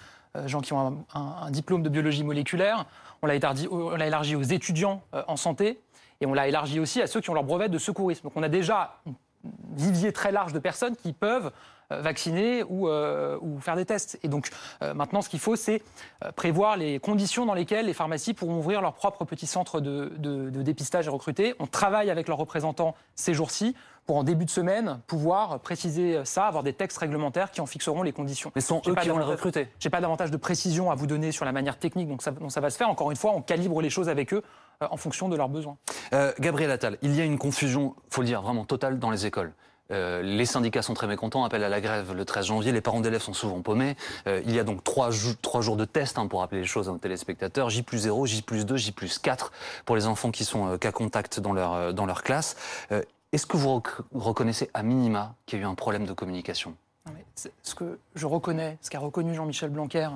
[0.47, 2.85] gens qui ont un, diplôme de biologie moléculaire.
[3.21, 3.67] On l'a élargi,
[4.35, 5.79] aux étudiants en santé.
[6.21, 8.23] Et on l'a élargi aussi à ceux qui ont leur brevet de secourisme.
[8.23, 9.13] Donc on a déjà un
[9.75, 11.51] vivier très large de personnes qui peuvent
[11.89, 14.19] vacciner ou, euh, ou, faire des tests.
[14.24, 14.50] Et donc
[14.82, 15.82] euh, maintenant, ce qu'il faut, c'est
[16.36, 20.50] prévoir les conditions dans lesquelles les pharmacies pourront ouvrir leur propre petit centre de, de,
[20.50, 21.56] de dépistage et recruter.
[21.60, 26.45] On travaille avec leurs représentants ces jours-ci pour en début de semaine pouvoir préciser ça,
[26.45, 28.52] avoir des textes réglementaires qui en fixeront les conditions.
[28.56, 31.32] Mais sont eux qui vont les recruter J'ai pas davantage de précision à vous donner
[31.32, 32.89] sur la manière technique donc ça, dont ça va se faire.
[32.89, 34.43] Encore une fois, on calibre les choses avec eux
[34.84, 35.78] euh, en fonction de leurs besoins.
[36.13, 39.26] Euh, Gabriel Attal, il y a une confusion, faut le dire, vraiment totale dans les
[39.26, 39.54] écoles.
[39.91, 43.02] Euh, les syndicats sont très mécontents, appellent à la grève le 13 janvier, les parents
[43.02, 43.95] d'élèves sont souvent paumés.
[44.26, 47.69] il y a donc trois, jours de test hein, pour rappeler les choses aux téléspectateurs,
[47.69, 49.52] J plus 0, J plus 2, J plus 4
[49.86, 52.56] pour les enfants qui sont cas contact dans leur, dans leur classe.
[53.32, 53.82] Est-ce que vous
[54.13, 56.76] reconnaissez à minima qu'il y a eu un problème de communication?
[57.36, 60.10] Ce que je reconnais, ce qu'a reconnu Jean-Michel Blanquer,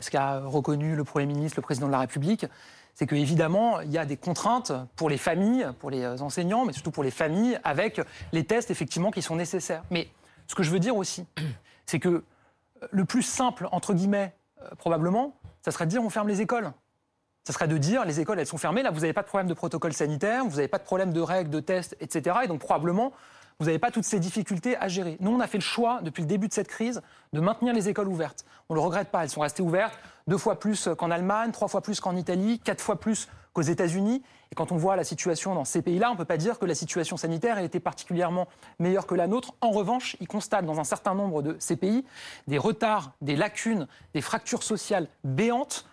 [0.00, 2.46] ce qu'a reconnu le Premier ministre, le Président de la République,
[2.94, 6.92] c'est qu'évidemment, il y a des contraintes pour les familles, pour les enseignants, mais surtout
[6.92, 8.00] pour les familles, avec
[8.32, 9.82] les tests effectivement qui sont nécessaires.
[9.90, 10.08] Mais
[10.46, 11.26] ce que je veux dire aussi,
[11.86, 12.24] c'est que
[12.90, 16.72] le plus simple, entre guillemets, euh, probablement, ça serait de dire on ferme les écoles.
[17.44, 19.48] Ça serait de dire les écoles, elles sont fermées, là, vous n'avez pas de problème
[19.48, 22.36] de protocole sanitaire, vous n'avez pas de problème de règles, de tests, etc.
[22.44, 23.12] Et donc probablement,
[23.60, 25.16] vous n'avez pas toutes ces difficultés à gérer.
[25.20, 27.88] Nous, on a fait le choix, depuis le début de cette crise, de maintenir les
[27.88, 28.44] écoles ouvertes.
[28.68, 31.68] On ne le regrette pas, elles sont restées ouvertes deux fois plus qu'en Allemagne, trois
[31.68, 34.22] fois plus qu'en Italie, quatre fois plus qu'aux États-Unis.
[34.50, 36.64] Et quand on voit la situation dans ces pays-là, on ne peut pas dire que
[36.64, 39.54] la situation sanitaire ait été particulièrement meilleure que la nôtre.
[39.60, 42.04] En revanche, ils constatent dans un certain nombre de ces pays
[42.46, 45.86] des retards, des lacunes, des fractures sociales béantes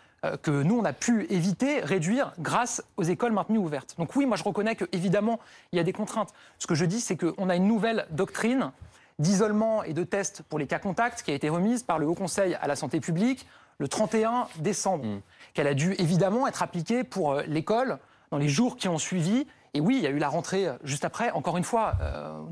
[0.43, 3.95] que nous, on a pu éviter, réduire grâce aux écoles maintenues ouvertes.
[3.97, 5.39] Donc oui, moi je reconnais qu'évidemment,
[5.71, 6.31] il y a des contraintes.
[6.59, 8.71] Ce que je dis, c'est qu'on a une nouvelle doctrine
[9.19, 12.15] d'isolement et de tests pour les cas contacts qui a été remise par le Haut
[12.15, 15.21] Conseil à la santé publique le 31 décembre, mm.
[15.53, 17.97] qu'elle a dû évidemment être appliquée pour euh, l'école
[18.29, 19.47] dans les jours qui ont suivi.
[19.73, 21.31] Et oui, il y a eu la rentrée euh, juste après.
[21.31, 21.95] Encore une fois,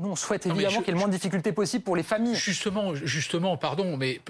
[0.00, 2.34] nous, on souhaite évidemment qu'il y ait le moins de difficultés possible pour les familles.
[2.34, 4.20] Justement, justement, pardon, mais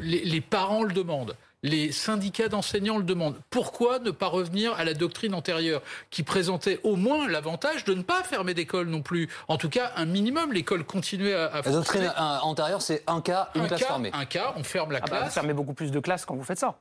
[0.00, 3.36] les parents le demandent les syndicats d'enseignants le demandent.
[3.50, 8.02] Pourquoi ne pas revenir à la doctrine antérieure qui présentait au moins l'avantage de ne
[8.02, 11.72] pas fermer d'école non plus En tout cas, un minimum, l'école continuait à, à La
[11.72, 14.10] doctrine antérieure, c'est un cas, une classe fermée.
[14.12, 15.28] Un cas, on ferme la ah bah, classe.
[15.28, 16.78] vous fermez beaucoup plus de classes quand vous faites ça.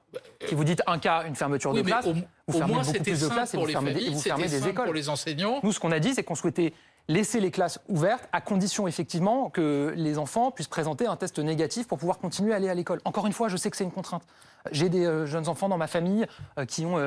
[0.47, 3.53] si vous dites un cas, une fermeture de classe, vous fermez beaucoup plus de classes
[3.53, 4.85] et vous fermez, des, vous fermez des écoles.
[4.85, 5.59] Pour les enseignants.
[5.63, 6.73] Nous, ce qu'on a dit, c'est qu'on souhaitait
[7.09, 11.87] laisser les classes ouvertes à condition effectivement que les enfants puissent présenter un test négatif
[11.87, 13.01] pour pouvoir continuer à aller à l'école.
[13.03, 14.23] Encore une fois, je sais que c'est une contrainte.
[14.71, 16.99] J'ai des euh, jeunes enfants dans ma famille euh, qui ont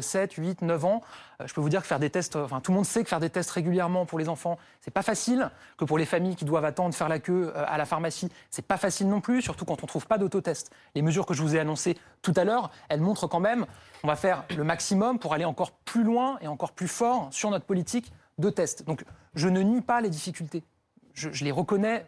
[0.00, 1.02] 7, 8, 9 ans.
[1.40, 3.08] Euh, je peux vous dire que faire des tests, enfin tout le monde sait que
[3.08, 5.50] faire des tests régulièrement pour les enfants, c'est pas facile.
[5.76, 8.78] Que pour les familles qui doivent attendre faire la queue à la pharmacie, c'est pas
[8.78, 10.70] facile non plus, surtout quand on trouve pas d'autotest.
[10.94, 13.66] Les mesures que je vous ai annoncées tout à l'heure, elles montrent quand même
[14.00, 17.50] qu'on va faire le maximum pour aller encore plus loin et encore plus fort sur
[17.50, 18.84] notre politique de tests.
[18.84, 20.62] Donc je ne nie pas les difficultés.
[21.14, 22.06] Je, les reconnais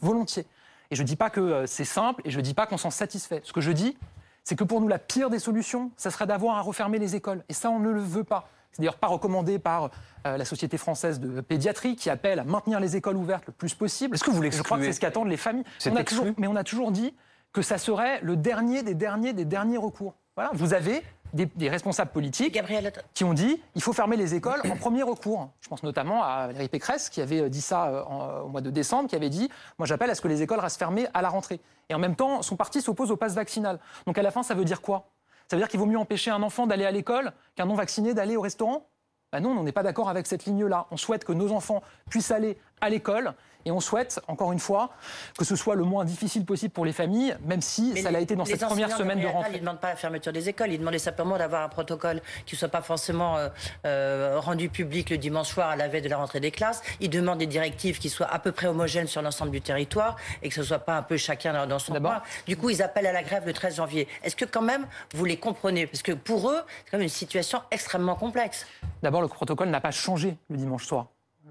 [0.00, 0.46] volontiers.
[0.90, 2.78] Et je ne dis pas que euh, c'est simple et je ne dis pas qu'on
[2.78, 3.40] s'en satisfait.
[3.44, 3.96] Ce que je dis,
[4.44, 7.42] c'est que pour nous, la pire des solutions, ça serait d'avoir à refermer les écoles.
[7.48, 8.48] Et ça, on ne le veut pas.
[8.70, 9.90] C'est d'ailleurs pas recommandé par
[10.26, 13.74] euh, la Société française de pédiatrie qui appelle à maintenir les écoles ouvertes le plus
[13.74, 14.14] possible.
[14.14, 15.64] Est-ce que vous Je crois que c'est ce qu'attendent les familles.
[15.78, 17.14] C'est On a exclu toujours- mais on a toujours dit
[17.52, 20.14] que ça serait le dernier des derniers des derniers recours.
[20.36, 24.34] Voilà, vous avez des, des responsables politiques Gabriel qui ont dit il faut fermer les
[24.34, 25.48] écoles en premier recours.
[25.60, 28.70] Je pense notamment à Valérie Pécresse qui avait dit ça euh, en- au mois de
[28.70, 31.28] décembre, qui avait dit moi j'appelle à ce que les écoles restent fermées à la
[31.28, 31.60] rentrée.
[31.88, 33.78] Et en même temps, son parti s'oppose au pass vaccinal.
[34.06, 35.08] Donc à la fin, ça veut dire quoi?
[35.48, 38.14] Ça veut dire qu'il vaut mieux empêcher un enfant d'aller à l'école qu'un non vacciné
[38.14, 38.86] d'aller au restaurant?
[39.32, 40.86] Ben non, on n'est pas d'accord avec cette ligne-là.
[40.90, 43.34] On souhaite que nos enfants puissent aller à l'école.
[43.66, 44.90] Et on souhaite, encore une fois,
[45.36, 48.20] que ce soit le moins difficile possible pour les familles, même si Mais ça l'a
[48.20, 49.50] été dans cette première semaine de rentrée.
[49.50, 52.54] Ils ne demandent pas la fermeture des écoles, ils demandaient simplement d'avoir un protocole qui
[52.54, 53.48] ne soit pas forcément euh,
[53.84, 56.80] euh, rendu public le dimanche soir à la veille de la rentrée des classes.
[57.00, 60.48] Ils demandent des directives qui soient à peu près homogènes sur l'ensemble du territoire et
[60.48, 62.22] que ce ne soit pas un peu chacun dans- son coin.
[62.46, 64.06] Du coup, ils appellent à la grève le 13 janvier.
[64.22, 65.86] Est-ce que quand même vous les comprenez?
[65.86, 68.66] Parce que pour eux, c'est quand même une situation extrêmement complexe.
[69.02, 71.06] D'abord, le protocole n'a pas changé le dimanche soir.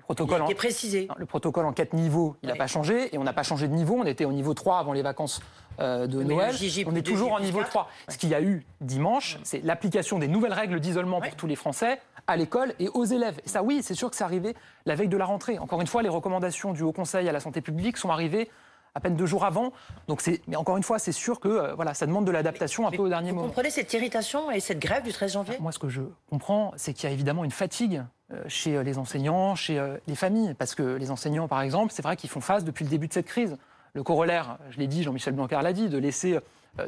[0.07, 1.07] Le protocole, Qui en- est précisé.
[1.17, 3.13] le protocole en quatre niveaux, il n'a pas changé.
[3.13, 3.95] Et on n'a pas changé de niveau.
[3.99, 5.41] On était au niveau 3 avant les vacances
[5.79, 6.55] euh, de Mais Noël.
[6.85, 7.69] On est toujours en niveau quatre.
[7.71, 7.89] 3.
[8.09, 11.55] Ce qu'il y a eu dimanche, c'est l'application des nouvelles règles d'isolement pour tous les
[11.55, 13.39] Français à l'école et aux élèves.
[13.45, 15.57] Et ça, oui, c'est sûr que c'est arrivé la veille de la rentrée.
[15.57, 18.49] Encore une fois, les recommandations du Haut Conseil à la santé publique sont arrivées
[18.95, 19.73] à peine deux jours avant.
[20.07, 22.87] Donc c'est, mais encore une fois, c'est sûr que euh, voilà, ça demande de l'adaptation
[22.87, 23.47] un peu au dernier Vous moment.
[23.47, 25.57] comprenez cette irritation et cette grève du 13 janvier?
[25.59, 28.03] Moi, ce que je comprends, c'est qu'il y a évidemment une fatigue
[28.33, 30.55] euh, chez euh, les enseignants, chez les familles.
[30.57, 33.13] Parce que les enseignants, par exemple, c'est vrai qu'ils font face depuis le début de
[33.13, 33.57] cette crise.
[33.93, 36.39] Le corollaire, je l'ai dit, Jean-Michel Blanquer l'a dit, de laisser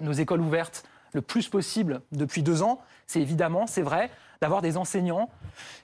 [0.02, 4.10] nos écoles ouvertes le plus possible depuis deux ans, c'est évidemment, c'est vrai,
[4.41, 5.30] d'avoir des enseignants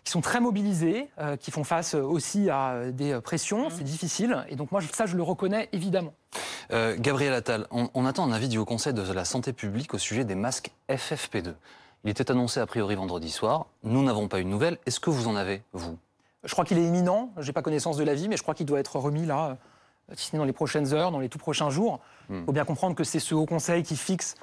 [0.04, 3.70] qui sont très mobilisés, euh, qui font face aussi à euh, des euh, pressions.
[3.70, 4.46] C'est difficile.
[4.50, 6.14] Et donc, moi, ça, je le reconnais évidemment.
[6.72, 9.94] Euh, Gabriel Attal, on, on attend un avis du Haut Conseil de la santé publique
[9.94, 11.54] au sujet des masques FFP2.
[12.04, 13.68] Il était annoncé a priori vendredi soir.
[13.84, 14.78] Nous n'avons pas eu de nouvelles.
[14.86, 15.98] Est-ce que vous en avez, vous?
[16.44, 17.32] Je crois qu'il est imminent.
[17.38, 19.58] Je n'ai pas connaissance de l'avis, mais je crois qu'il doit être remis là,
[20.14, 22.02] si ce n'est dans les prochaines heures, dans les tout prochains jours.
[22.30, 24.36] Il faut bien comprendre que c'est ce Haut Conseil qui fixe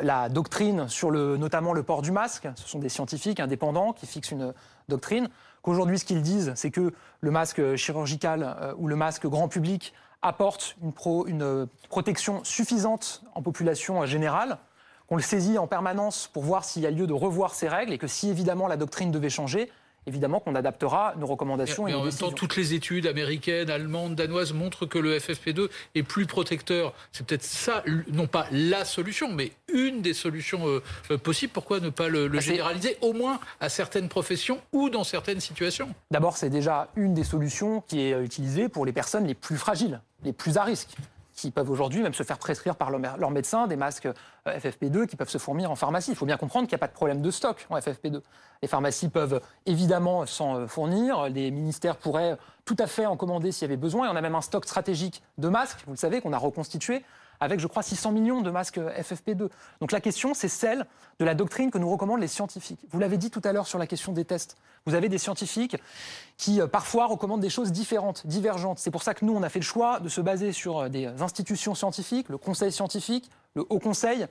[0.00, 2.48] la doctrine sur le, notamment le port du masque.
[2.56, 4.54] Ce sont des scientifiques indépendants qui fixent une
[4.88, 5.28] doctrine.
[5.62, 9.92] Qu'aujourd'hui, ce qu'ils disent, c'est que le masque chirurgical euh, ou le masque grand public
[10.20, 10.92] apporte une,
[11.26, 14.58] une, euh, protection suffisante en population euh, générale
[15.06, 17.92] qu'on le saisit en permanence pour voir s'il y a lieu de revoir ces règles
[17.92, 19.70] et que si évidemment la doctrine devait changer,
[20.06, 23.70] évidemment qu'on adaptera nos recommandations Mais et en nos même temps, toutes les études américaines,
[23.70, 26.92] allemandes, danoises montrent que le FFP2 est plus protecteur.
[27.12, 31.52] C'est peut-être ça, non pas la solution, mais une des solutions euh, euh, possibles.
[31.52, 35.40] Pourquoi ne pas le, le Bah, généraliser, au moins à certaines professions ou dans certaines
[35.40, 35.94] situations?
[36.10, 40.00] D'abord, c'est déjà une des solutions qui est utilisée pour les personnes les plus fragiles,
[40.24, 40.96] les plus à risque,
[41.34, 44.12] qui peuvent aujourd'hui même se faire prescrire par leur, mé- leur médecin des masques euh,
[44.58, 46.10] FFP2 qui peuvent se fournir en pharmacie.
[46.10, 48.20] Il faut bien comprendre qu'il n'y a pas de problème de stock en FFP2.
[48.62, 53.50] Les pharmacies peuvent évidemment s'en euh, fournir, les ministères pourraient tout à fait en commander
[53.52, 55.98] s'il y avait besoin, et on a même un stock stratégique de masques, vous le
[55.98, 57.04] savez, qu'on a reconstitué
[57.40, 59.48] avec, je crois, 600 millions de masques FFP2.
[59.80, 60.86] Donc la question, c'est celle
[61.18, 62.80] de la doctrine que nous recommandent les scientifiques.
[62.90, 64.56] Vous l'avez dit tout à l'heure sur la question des tests.
[64.86, 65.76] Vous avez des scientifiques
[66.36, 68.78] qui, euh, parfois, recommandent des choses différentes, divergentes.
[68.78, 70.88] C'est pour ça que nous, on a fait le choix de se baser sur euh,
[70.88, 74.26] des institutions scientifiques, le Conseil scientifique, le Haut Conseil,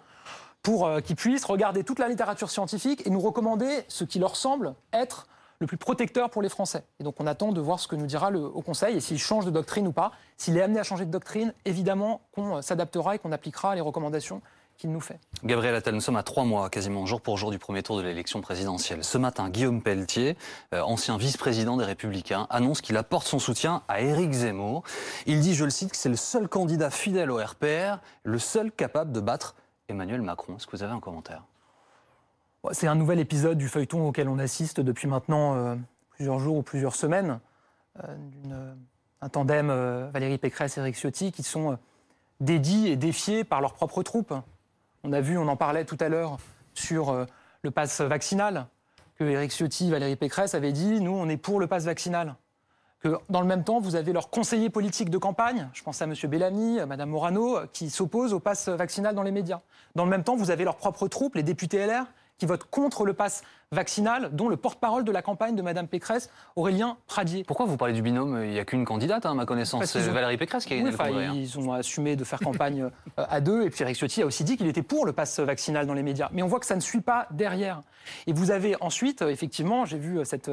[0.61, 4.35] pour euh, qu'ils puissent regarder toute la littérature scientifique et nous recommander ce qui leur
[4.35, 5.27] semble être
[5.61, 6.83] le plus protecteur pour les Français.
[6.99, 9.45] Et donc on attend de voir ce que nous dira le Conseil et s'il change
[9.45, 10.11] de doctrine ou pas.
[10.35, 13.81] S'il est amené à changer de doctrine, évidemment qu'on euh, s'adaptera et qu'on appliquera les
[13.81, 14.41] recommandations
[14.77, 15.19] qu'il nous fait.
[15.43, 18.01] Gabriel Attal, nous sommes à trois mois, quasiment jour pour jour du premier tour de
[18.01, 19.03] l'élection présidentielle.
[19.03, 20.35] Ce matin, Guillaume Pelletier,
[20.73, 24.83] euh, ancien vice-président des Républicains, annonce qu'il apporte son soutien à Éric Zemmour.
[25.27, 28.71] Il dit, je le cite, que c'est le seul candidat fidèle au RPR, le seul
[28.71, 29.53] capable de battre
[29.87, 30.55] Emmanuel Macron.
[30.55, 31.43] Est-ce que vous avez un commentaire?
[32.69, 35.75] C'est un nouvel épisode du feuilleton auquel on assiste depuis maintenant euh,
[36.11, 37.39] plusieurs jours ou plusieurs semaines.
[38.03, 38.15] Euh,
[38.51, 38.73] euh,
[39.21, 39.67] un tandem
[40.13, 41.77] Valérie Pécresse et Eric Ciotti qui sont
[42.39, 44.33] dédits et défiés par leurs propres troupes.
[45.03, 46.37] On a vu, on en parlait tout à l'heure
[46.73, 47.27] sur
[47.61, 48.65] le pass vaccinal,
[49.17, 52.35] que Eric Ciotti, Valérie Pécresse avaient dit nous, on est pour le pass vaccinal.
[52.99, 56.05] Que dans le même temps, vous avez leurs conseillers politiques de campagne, je pense à
[56.05, 56.15] M.
[56.23, 59.61] Bellamy, à Mme Morano, qui s'opposent au pass vaccinal dans les médias.
[59.93, 62.07] Dans le même temps, vous avez leurs propres troupes, les députés LR,
[62.41, 66.31] qui votent contre le pass vaccinal, dont le porte-parole de la campagne de Mme Pécresse,
[66.55, 67.43] Aurélien Pradier.
[67.43, 68.41] Pourquoi vous parlez du binôme?
[68.43, 69.85] Il n'y a qu'une candidate, hein, à ma connaissance.
[69.85, 71.27] C'est ont- Valérie Pécresse qui a Oui, gagné enfin, le congrès.
[71.27, 71.33] hein.
[71.35, 72.89] ils ont assumé de faire campagne euh,
[73.29, 73.61] à deux.
[73.61, 76.01] Et puis Eric Ciotti a aussi dit qu'il était pour le pass vaccinal dans les
[76.01, 76.29] médias.
[76.31, 77.83] Mais on voit que ça ne suit pas derrière.
[78.25, 80.49] Et vous avez ensuite, euh, effectivement, j'ai vu euh, cette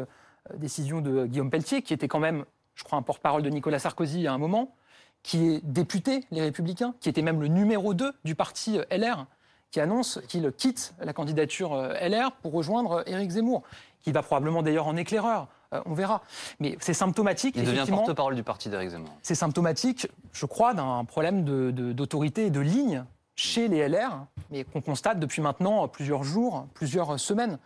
[0.59, 4.27] décision de Guillaume Pelletier, qui était quand même, je crois, un porte-parole de Nicolas Sarkozy
[4.27, 4.75] à un moment,
[5.23, 9.25] qui est député, les Républicains, qui était même le numéro 2 du parti LR,
[9.71, 13.63] qui annonce qu'il quitte la candidature LR pour rejoindre Éric Zemmour,
[14.01, 15.49] qui va probablement d'ailleurs en éclaireur.
[15.85, 16.23] on verra.
[16.61, 17.55] Mais c'est symptomatique.
[17.57, 19.11] Il devient porte-parole du parti d'Éric Zemmour.
[19.23, 23.05] C'est symptomatique, je crois, d'un problème d'autorité et de ligne
[23.35, 27.59] chez les LR, mais qu'on constate depuis maintenant plusieurs jours, plusieurs semaines.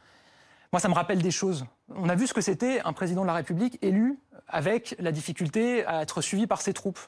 [0.72, 1.64] Moi, ça me rappelle des choses.
[1.94, 5.86] On a vu ce que c'était un président de la République élu avec la difficulté
[5.86, 6.98] à être suivi par ses troupes.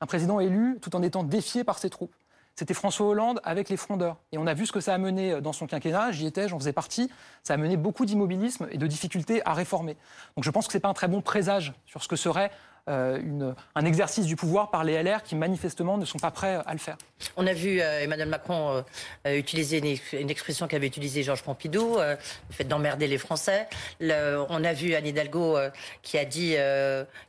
[0.00, 2.14] Un président élu tout en étant défié par ses troupes.
[2.58, 4.16] C'était François Hollande avec les frondeurs.
[4.32, 6.10] Et on a vu ce que ça a mené dans son quinquennat.
[6.10, 7.08] J'y étais, j'en faisais partie.
[7.44, 9.96] Ça a mené beaucoup d'immobilisme et de difficultés à réformer.
[10.34, 12.50] Donc je pense que ce n'est pas un très bon présage sur ce que serait
[12.88, 16.58] euh, une, un exercice du pouvoir par les LR qui manifestement ne sont pas prêts
[16.64, 16.96] à le faire.
[17.36, 18.82] On a vu euh, Emmanuel Macron
[19.26, 19.78] euh, utiliser
[20.12, 22.16] une, expression qu'avait utilisée Georges Pompidou, le
[22.50, 23.68] fait d'emmerder les Français.
[24.00, 25.58] on a vu Anne Hidalgo
[26.02, 26.54] qui a dit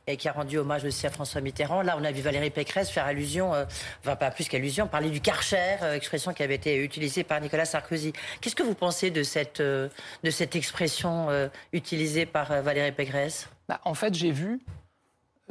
[0.06, 1.82] et qui a rendu hommage aussi à François Mitterrand.
[1.82, 3.52] Là, on a vu Valérie Pécresse faire allusion,
[4.00, 8.12] enfin pas plus qu'allusion, parler du Karcher, expression qui avait été utilisée par Nicolas Sarkozy.
[8.40, 9.90] Qu'est-ce que vous pensez de cette, de
[10.30, 11.28] cette expression
[11.72, 13.48] utilisée par Valérie Pécresse?
[13.68, 14.60] Bah, En fait, j'ai vu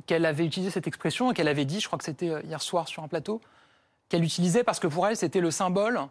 [0.06, 2.62] qu'elle avait utilisé cette expression et qu'elle avait dit, je crois que c'était euh, hier
[2.62, 3.42] soir sur un plateau,
[4.10, 6.02] qu'elle utilisait parce que pour elle, c'était le symbole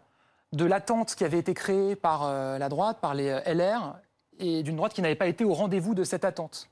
[0.53, 3.95] de l'attente qui avait été créée par euh, la droite, par les euh, LR,
[4.39, 6.69] et d'une droite qui n'avait pas été au rendez-vous de cette attente.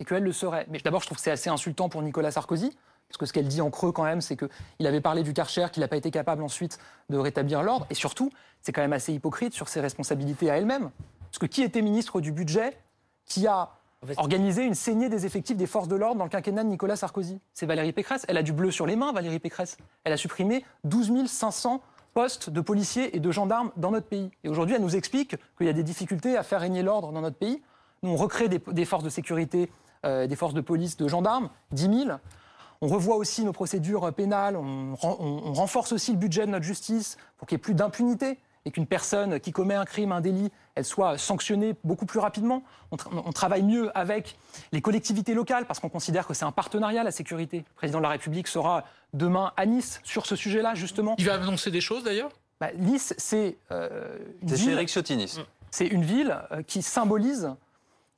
[0.00, 0.66] Et qu'elle le serait.
[0.68, 2.76] Mais d'abord, je trouve que c'est assez insultant pour Nicolas Sarkozy,
[3.08, 5.66] parce que ce qu'elle dit en creux quand même, c'est qu'il avait parlé du Karcher,
[5.72, 7.86] qu'il n'a pas été capable ensuite de rétablir l'ordre.
[7.90, 10.90] Et surtout, c'est quand même assez hypocrite sur ses responsabilités à elle-même.
[11.30, 12.76] Parce que qui était ministre du budget
[13.24, 13.77] qui a
[14.16, 17.40] organiser une saignée des effectifs des forces de l'ordre dans le quinquennat de Nicolas Sarkozy.
[17.52, 18.24] C'est Valérie Pécresse.
[18.28, 19.76] Elle a du bleu sur les mains, Valérie Pécresse.
[20.04, 21.82] Elle a supprimé 12 500
[22.14, 24.30] postes de policiers et de gendarmes dans notre pays.
[24.44, 27.20] Et aujourd'hui, elle nous explique qu'il y a des difficultés à faire régner l'ordre dans
[27.20, 27.62] notre pays.
[28.02, 29.70] Nous, on recrée des, forces de sécurité,
[30.06, 32.18] euh, des forces de police, de gendarmes, 10 000.
[32.80, 37.16] On revoit aussi nos procédures pénales, on, on renforce aussi le budget de notre justice
[37.36, 40.50] pour qu'il n'y ait plus d'impunité et qu'une personne qui commet un crime, un délit,
[40.74, 42.62] elle soit sanctionnée beaucoup plus rapidement.
[42.90, 44.36] On, travaille mieux avec
[44.72, 47.58] les collectivités locales parce qu'on considère que c'est un partenariat, la sécurité.
[47.58, 51.14] Le président de la République sera demain à Nice sur ce sujet-là, justement.
[51.18, 52.30] Il va annoncer des choses d'ailleurs?
[52.60, 54.86] Bah, Nice, c'est euh, une, ville...
[55.70, 57.50] C'est une ville euh, qui symbolise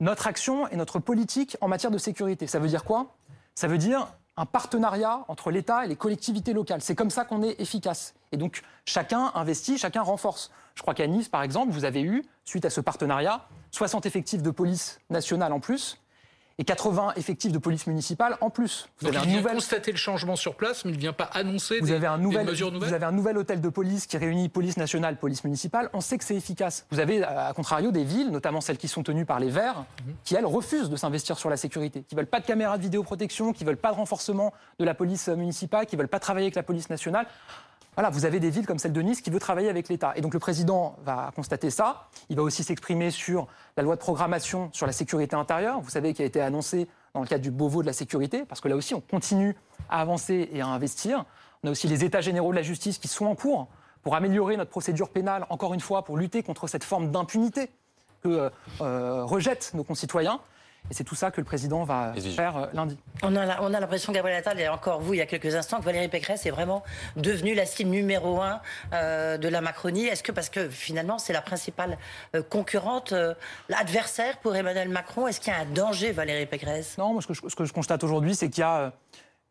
[0.00, 2.46] notre action et notre politique en matière de sécurité.
[2.46, 3.14] Ça veut dire quoi?
[3.55, 6.81] Ça veut dire un partenariat entre l'État et les collectivités locales.
[6.81, 8.14] C'est comme ça qu'on est efficace.
[8.33, 10.51] Et donc, chacun investit, chacun renforce.
[10.75, 14.43] Je crois qu'à Nice, par exemple, vous avez eu, suite à ce partenariat, 60 effectifs
[14.43, 16.01] de police nationale en plus,
[16.61, 18.90] et 80 effectifs de police municipale en plus.
[18.99, 21.14] Vous Donc avez il un vient constater le changement sur place, mais il ne vient
[21.14, 23.69] pas annoncer vous des, avez un nouvel, mesures nouvelles Vous avez un nouvel hôtel de
[23.71, 25.88] police qui réunit police nationale, police municipale.
[25.95, 26.87] On sait que c'est efficace.
[26.90, 30.14] Vous avez, à contrario, des villes, notamment celles qui sont tenues par les Verts, mhm.
[30.23, 33.55] qui, elles, refusent de s'investir sur la sécurité, qui veulent pas de caméras de vidéoprotection,
[33.55, 36.62] qui veulent pas de renforcement de la police municipale, qui veulent pas travailler avec la
[36.62, 37.27] police nationale.
[37.96, 40.12] Voilà, vous avez des villes comme celle de Nice qui veut travailler avec l'État.
[40.16, 42.09] Et donc le président va constater ça.
[42.29, 46.14] Il va aussi s'exprimer sur la loi de programmation sur la sécurité intérieure, vous savez,
[46.14, 48.76] qui a été annoncée dans le cadre du Beauvau de la sécurité, parce que là
[48.76, 49.57] aussi, on continue
[49.88, 51.24] à avancer et à investir.
[51.62, 53.68] On a aussi les États généraux de la justice qui sont en cours
[54.03, 57.70] pour améliorer notre procédure pénale, encore une fois, pour lutter contre cette forme d'impunité
[58.22, 58.50] que
[58.81, 60.40] euh, rejettent nos concitoyens.
[60.90, 62.99] Et c'est tout ça que le président va faire euh, lundi.
[63.23, 66.09] On a, l'impression, Gabriel Attal, et encore vous, il y a quelques instants, que Valérie
[66.09, 66.83] Pécresse est vraiment
[67.16, 68.61] devenue la cible numéro un
[68.93, 70.07] euh, de la Macronie.
[70.07, 71.99] Est-ce que, parce que finalement, c'est la principale
[72.35, 73.14] euh, concurrente,
[73.69, 76.99] l'adversaire pour Emmanuel Macron, est-ce qu'il y a un danger, Valérie Pécresse?
[76.99, 78.93] Non, moi, ce que je, ce que je constate aujourd'hui, c'est qu'il y a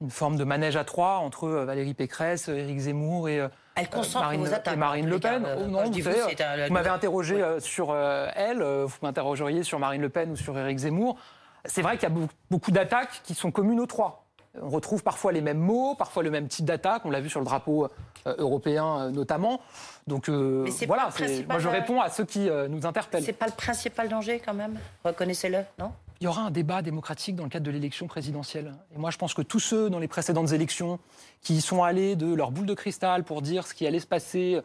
[0.01, 3.45] une forme de manège à trois entre Valérie Pécresse, Éric Zemmour et.
[3.75, 5.47] Elle concentre Marine, vos Marine Le Pen.
[5.57, 10.35] Oh, non, vous, vous m'avez interrogé sur elle, vous m'interrogeriez sur Marine Le Pen ou
[10.35, 11.17] sur Éric Zemmour.
[11.65, 12.15] C'est vrai qu'il y a
[12.49, 14.25] beaucoup d'attaques qui sont communes aux trois.
[14.61, 17.03] On retrouve parfois les mêmes mots, parfois le même type d'attaque.
[17.05, 17.87] On l'a vu sur le drapeau
[18.25, 19.61] euh, européen euh, notamment.
[20.07, 21.09] Donc euh, voilà,
[21.47, 23.23] moi je réponds à ceux qui nous interpellent.
[23.23, 24.79] C'est pas le principal danger quand même?
[25.03, 25.91] Reconnaissez-le, non?
[26.21, 28.73] Il y aura un débat démocratique dans le cadre de l'élection présidentielle.
[28.93, 30.99] Et moi je pense que tous ceux dans les précédentes élections
[31.41, 34.61] qui sont allés de leur boule de cristal pour dire ce qui allait se passer,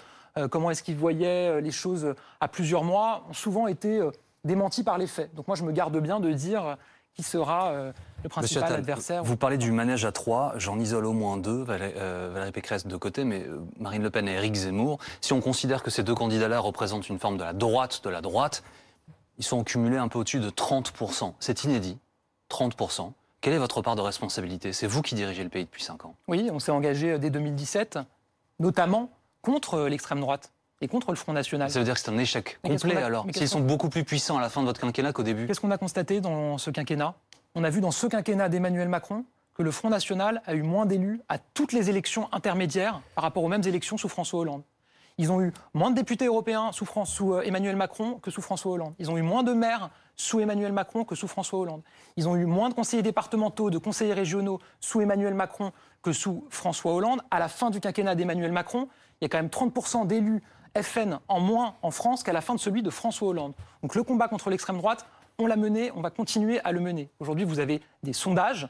[0.50, 4.02] comment est-ce qu'ils voyaient les choses à plusieurs mois, ont souvent été
[4.44, 5.34] démenti par les faits.
[5.34, 6.76] Donc moi, je me garde bien de dire
[7.14, 7.92] qui sera euh,
[8.24, 9.22] le principal adversaire.
[9.22, 12.96] Vous parlez du manège à trois, j'en isole au moins deux, euh, Valérie, Pécresse de
[12.96, 14.98] côté, mais euh, Marine Le Pen et Éric Zemmour.
[15.20, 18.20] Si on considère que ces deux candidats-là représentent une forme de la droite de la
[18.20, 18.64] droite,
[19.38, 21.34] ils sont cumulés un peu au-dessus de 30%.
[21.40, 21.98] C'est inédit,
[22.50, 23.12] 30%.
[23.40, 24.72] Quelle est votre part de responsabilité?
[24.72, 26.14] C'est vous qui dirigez le pays depuis 5 ans.
[26.28, 27.98] Oui, on s'est engagé dès 2017,
[28.58, 29.10] notamment
[29.42, 31.70] contre l'extrême droite et contre le Front National.
[31.70, 34.40] Ça veut dire que c'est un échec complet alors S'ils sont beaucoup plus puissants à
[34.40, 37.14] la fin de votre quinquennat qu'au début Qu'est-ce qu'on a constaté dans ce quinquennat?
[37.54, 39.24] On a vu dans ce quinquennat d'Emmanuel Macron
[39.54, 43.44] que le Front National a eu moins d'élus à toutes les élections intermédiaires par rapport
[43.44, 44.62] aux mêmes élections sous François Hollande.
[45.16, 48.94] Ils ont eu moins de députés européens sous, sous Emmanuel Macron que sous François Hollande.
[48.98, 51.82] Ils ont eu moins de maires sous Emmanuel Macron que sous François Hollande.
[52.16, 56.44] Ils ont eu moins de conseillers départementaux, de conseillers régionaux sous Emmanuel Macron que sous
[56.50, 57.20] François Hollande.
[57.30, 58.88] À la fin du quinquennat d'Emmanuel Macron,
[59.20, 60.42] il y a quand même 30% d'élus
[60.80, 63.54] FN en moins en France qu'à la fin de celui de François Hollande.
[63.82, 65.06] Donc le combat contre l'extrême droite,
[65.38, 67.08] on l'a mené, on va continuer à le mener.
[67.20, 68.68] Aujourd'hui, vous avez des sondages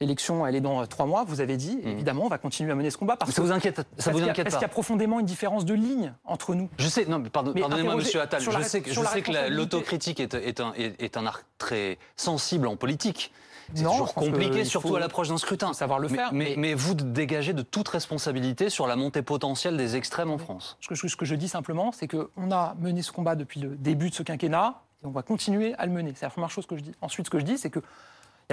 [0.00, 1.76] L'élection, elle est dans trois mois, vous avez dit.
[1.76, 1.88] Mmh.
[1.88, 3.16] Évidemment, on va continuer à mener ce combat.
[3.16, 5.64] Parce ça vous inquiète, ça vous inquiète pas Est-ce qu'il y a profondément une différence
[5.64, 9.22] de ligne entre nous Je sais, non, mais pardonnez-moi, monsieur Attal, je sais, je sais
[9.22, 13.32] que l'autocritique est, est, un, est, un art très sensible en politique.
[13.74, 15.72] C'est toujours compliqué, surtout à l'approche d'un scrutin.
[15.72, 16.32] Savoir le faire.
[16.32, 20.76] Mais, mais, vous dégagez de toute responsabilité sur la montée potentielle des extrêmes en France.
[20.80, 23.76] Ce que, ce que je dis simplement, c'est qu'on a mené ce combat depuis le
[23.76, 26.12] début de ce quinquennat et on va continuer à le mener.
[26.14, 26.92] C'est la première chose que je dis.
[27.00, 27.80] Ensuite, ce que je dis, c'est que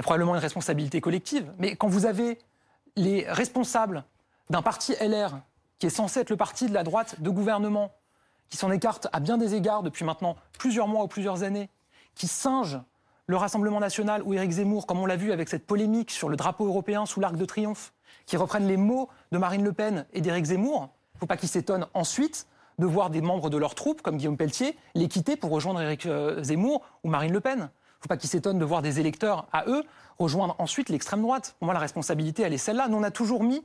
[0.00, 2.38] y a probablement une responsabilité collective, mais quand vous avez
[2.96, 4.04] les responsables
[4.48, 5.38] d'un parti LR,
[5.78, 7.92] qui est censé être le parti de la droite de gouvernement,
[8.48, 11.68] qui s'en écarte à bien des égards depuis maintenant plusieurs mois ou plusieurs années,
[12.14, 12.80] qui singe
[13.26, 16.36] le Rassemblement national ou Éric Zemmour, comme on l'a vu avec cette polémique sur le
[16.36, 17.92] drapeau européen sous l'Arc de Triomphe,
[18.24, 21.36] qui reprennent les mots de Marine Le Pen et d'Éric Zemmour, il ne faut pas
[21.36, 22.46] qu'ils s'étonnent ensuite
[22.78, 26.06] de voir des membres de leur troupe, comme Guillaume Pelletier, les quitter pour rejoindre Éric
[26.06, 27.70] euh, Zemmour ou Marine Le Pen
[28.00, 29.84] faut pas qu'ils s'étonnent de voir des électeurs à eux
[30.18, 31.54] rejoindre ensuite l'extrême droite.
[31.58, 32.88] Pour moi, la responsabilité, elle est celle-là.
[32.88, 33.64] Nous, on a toujours mis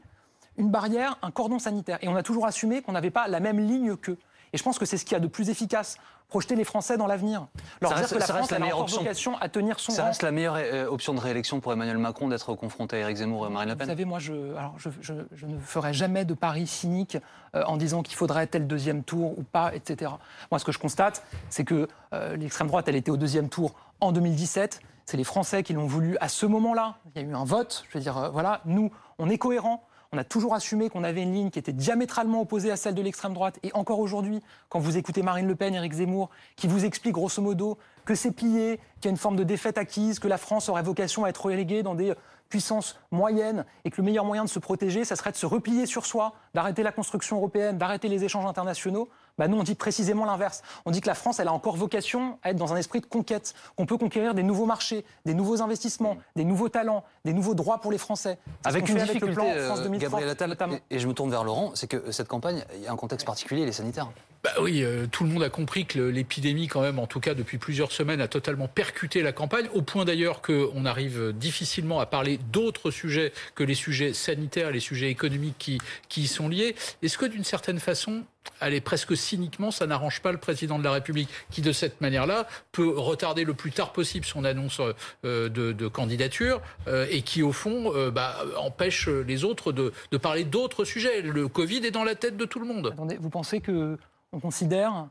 [0.57, 1.97] une barrière, un cordon sanitaire.
[2.01, 4.17] Et on a toujours assumé qu'on n'avait pas la même ligne qu'eux.
[4.53, 5.97] Et je pense que c'est ce qu'il y a de plus efficace
[6.27, 7.47] projeter les Français dans l'avenir.
[7.81, 10.23] Leur ça dire reste, que la France a encore vocation à tenir son Ça reste
[10.23, 13.49] la meilleure euh, option de réélection pour Emmanuel Macron d'être confronté à Éric Zemmour et
[13.49, 16.67] Marine Le Pen Vous savez, moi, je, alors je, je, ne ferai jamais de pari
[16.67, 17.17] cynique
[17.55, 20.11] euh, en disant qu'il faudrait tel deuxième tour ou pas, etc.
[20.51, 23.75] Moi, ce que je constate, c'est que euh, l'extrême droite, elle était au deuxième tour
[24.01, 24.81] en 2017.
[25.05, 26.95] C'est les Français qui l'ont voulu à ce moment-là.
[27.15, 27.85] Il y a eu un vote.
[27.89, 29.83] Je veux dire, voilà, nous, on est cohérents.
[30.15, 33.01] On a toujours assumé qu'on avait une ligne qui était diamétralement opposée à celle de
[33.01, 33.59] l'extrême droite.
[33.63, 37.41] Et encore aujourd'hui, quand vous écoutez Marine Le Pen, Éric Zemmour, qui vous explique grosso
[37.41, 40.69] modo que c'est pillé, qu'il y a une forme de défaite acquise, que la France
[40.69, 42.13] aurait vocation à être reléguée dans des
[42.47, 45.85] puissances moyennes et que le meilleur moyen de se protéger, ça serait de se replier
[45.85, 49.09] sur soi, d'arrêter la construction européenne, d'arrêter les échanges internationaux.
[49.37, 50.61] Bah nous, on dit précisément l'inverse.
[50.85, 53.05] On dit que la France, elle a encore vocation à être dans un esprit de
[53.05, 57.55] conquête, qu'on peut conquérir des nouveaux marchés, des nouveaux investissements, des nouveaux talents, des nouveaux
[57.55, 58.37] droits pour les Français.
[58.63, 60.55] Avec une difficulté, euh, Gabriel Attal,
[60.89, 63.25] et, je me tourne vers Laurent, c'est que cette campagne, il y a un contexte
[63.25, 64.09] particulier, il est sanitaire.
[64.45, 67.33] Bah oui, euh, tout le monde a compris que l'épidémie, quand même, en tout cas
[67.33, 72.05] depuis plusieurs semaines, a totalement percuté la campagne, au point d'ailleurs qu'on arrive difficilement à
[72.05, 75.79] parler d'autres sujets que les sujets sanitaires, les sujets économiques qui,
[76.09, 76.75] qui y sont liés.
[77.01, 78.23] Est-ce que d'une certaine façon,
[78.61, 82.47] allez, presque cyniquement, ça n'arrange pas le président de la République, qui de cette manière-là
[82.71, 84.79] peut retarder le plus tard possible son annonce
[85.25, 90.43] euh, de, candidature euh, et qui, au fond, bah, empêche les autres de, de parler
[90.43, 91.23] d'autres sujets?
[91.23, 92.91] Le Covid est dans la tête de tout le monde.
[92.93, 93.97] Attendez, vous pensez que
[94.35, 95.07] on considère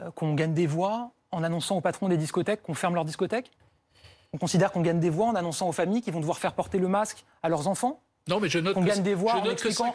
[0.00, 3.50] euh, qu'on gagne des voix en annonçant aux patrons des discothèques qu'on ferme leurs discothèques?
[4.32, 6.78] On considère qu'on gagne des voix en annonçant aux familles qu'ils vont devoir faire porter
[6.78, 8.00] le masque à leurs enfants?
[8.30, 9.92] Non, mais je note on gagne des voix en expliquant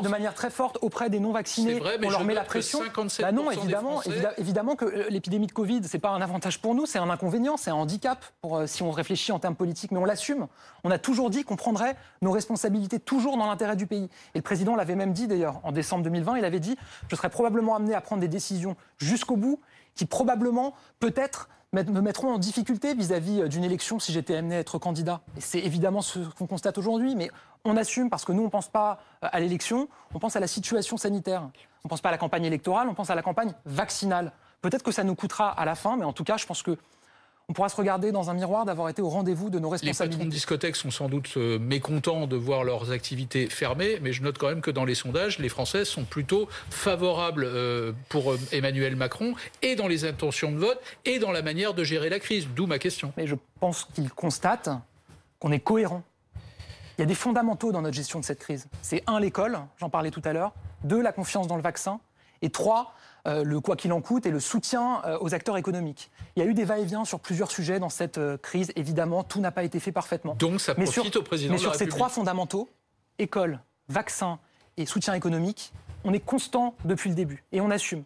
[0.00, 1.80] de manière très forte auprès des non-vaccinés.
[2.04, 2.80] on leur met la pression.
[3.20, 4.02] Bah non, évidemment,
[4.36, 7.56] évidemment que euh, l'épidémie de Covid, c'est pas un avantage pour nous, c'est un inconvénient,
[7.56, 10.46] c'est un handicap pour, euh, si on réfléchit en termes politiques, mais on l'assume.
[10.84, 14.08] On a toujours dit qu'on prendrait nos responsabilités toujours dans l'intérêt du pays.
[14.34, 16.76] Et le président l'avait même dit d'ailleurs en décembre 2020, il avait dit
[17.10, 19.60] je serais probablement amené à prendre des décisions jusqu'au bout
[19.98, 24.58] qui probablement, peut-être, me mettront en difficulté vis-à-vis euh, d'une élection si j'étais amené à
[24.60, 25.20] être candidat.
[25.38, 27.30] c'est évidemment ce qu'on constate aujourd'hui, mais
[27.64, 30.40] on assume parce que nous, on ne pense pas euh, à l'élection, on pense à
[30.40, 31.42] la situation sanitaire.
[31.42, 34.32] On ne pense pas à la campagne électorale, on pense à la campagne vaccinale.
[34.62, 36.76] Peut-être que ça nous coûtera à la fin, mais en tout cas, je pense que
[37.50, 40.04] on pourra se regarder dans un miroir d'avoir été au rendez-vous de nos responsabilités.
[40.04, 44.12] Les patrons de discothèques sont sans doute euh, mécontents de voir leurs activités fermées, mais
[44.12, 48.32] je note quand même que dans les sondages, les Français sont plutôt favorables euh, pour
[48.32, 49.32] euh, Emmanuel Macron
[49.62, 52.48] et dans les intentions de vote et dans la manière de gérer la crise.
[52.54, 53.14] D'où ma question.
[53.16, 54.68] Mais je pense qu'ils constatent
[55.38, 56.02] qu'on est cohérent.
[56.98, 58.66] Il y a des fondamentaux dans notre gestion de cette crise.
[58.82, 60.52] C'est un, l'école, j'en parlais tout à l'heure.
[60.84, 61.98] Deux, la confiance dans le vaccin.
[62.42, 62.94] Et trois,
[63.26, 66.10] euh, le quoi qu'il en coûte et le soutien euh, aux acteurs économiques.
[66.36, 68.72] Il y a eu des va-et-vient sur plusieurs sujets dans cette euh, crise.
[68.76, 70.34] Évidemment, tout n'a pas été fait parfaitement.
[70.36, 72.70] Donc ça profite mais sur, au président Mais sur ces trois fondamentaux,
[73.18, 74.38] école, vaccin
[74.76, 75.72] et soutien économique,
[76.04, 78.04] on est constant depuis le début et on assume.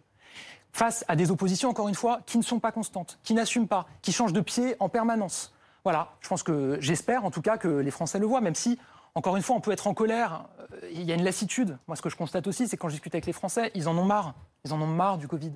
[0.71, 3.87] Face à des oppositions, encore une fois, qui ne sont pas constantes, qui n'assument pas,
[4.01, 5.53] qui changent de pied en permanence.
[5.83, 8.79] Voilà, je pense que j'espère en tout cas que les Français le voient, même si
[9.15, 10.45] encore une fois, on peut être en colère.
[10.91, 11.77] Il y a une lassitude.
[11.87, 13.97] Moi, ce que je constate aussi, c'est quand je discute avec les Français, ils en
[13.97, 14.33] ont marre.
[14.65, 15.51] Ils en ont marre du Covid.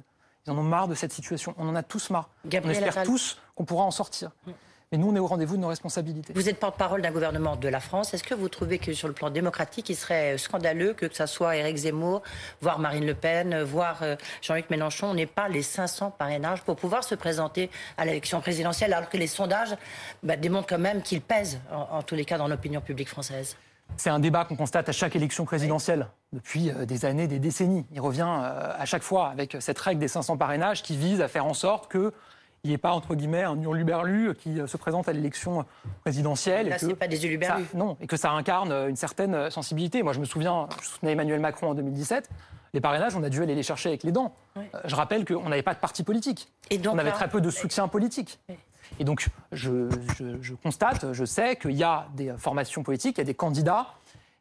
[0.45, 1.55] Ils en ont marre de cette situation.
[1.57, 2.29] On en a tous marre.
[2.45, 4.31] on espère tous qu'on pourra en sortir.
[4.93, 6.31] Mais nous, on est au rendez-vous de nos responsabilités.
[6.33, 8.13] Vous êtes porte-parole d'un gouvernement de la France.
[8.13, 11.25] Est-ce que vous trouvez que sur le plan démocratique, il serait scandaleux que, que ce
[11.25, 12.21] soit Éric Zemmour,
[12.61, 17.03] voire Marine Le Pen, voire euh, Jean-Luc Mélenchon, n'ait pas les 500 parrainages pour pouvoir
[17.03, 19.75] se présenter à l'élection présidentielle, alors que les sondages
[20.23, 23.57] bah, démontrent quand même qu'ils pèsent, en, tous les cas, dans l'opinion publique française?
[23.97, 27.85] C'est un débat qu'on constate à chaque élection présidentielle depuis euh, des années, des décennies.
[27.91, 31.27] Il revient euh, à chaque fois avec cette règle des 500 parrainages qui vise à
[31.27, 32.13] faire en sorte que
[32.63, 35.65] il n'y ait pas, entre guillemets, un hurluberlu qui euh, se présente à l'élection
[36.01, 36.69] présidentielle.
[36.69, 37.67] Là, ce n'est pas des hurluberlus.
[37.73, 40.03] non, et que ça incarne euh, une certaine euh, sensibilité.
[40.03, 42.29] Moi, je me souviens, je soutenais Emmanuel Macron en 2017.
[42.73, 44.35] Les parrainages, on a dû aller les chercher avec les dents.
[44.83, 46.51] Je rappelle qu'on n'avait pas de parti politique.
[46.69, 48.39] Et donc, on avait très peu de soutien politique.
[48.99, 49.89] Et donc, je,
[50.41, 53.87] je, constate, je sais qu'il y a des formations politiques, il y a des candidats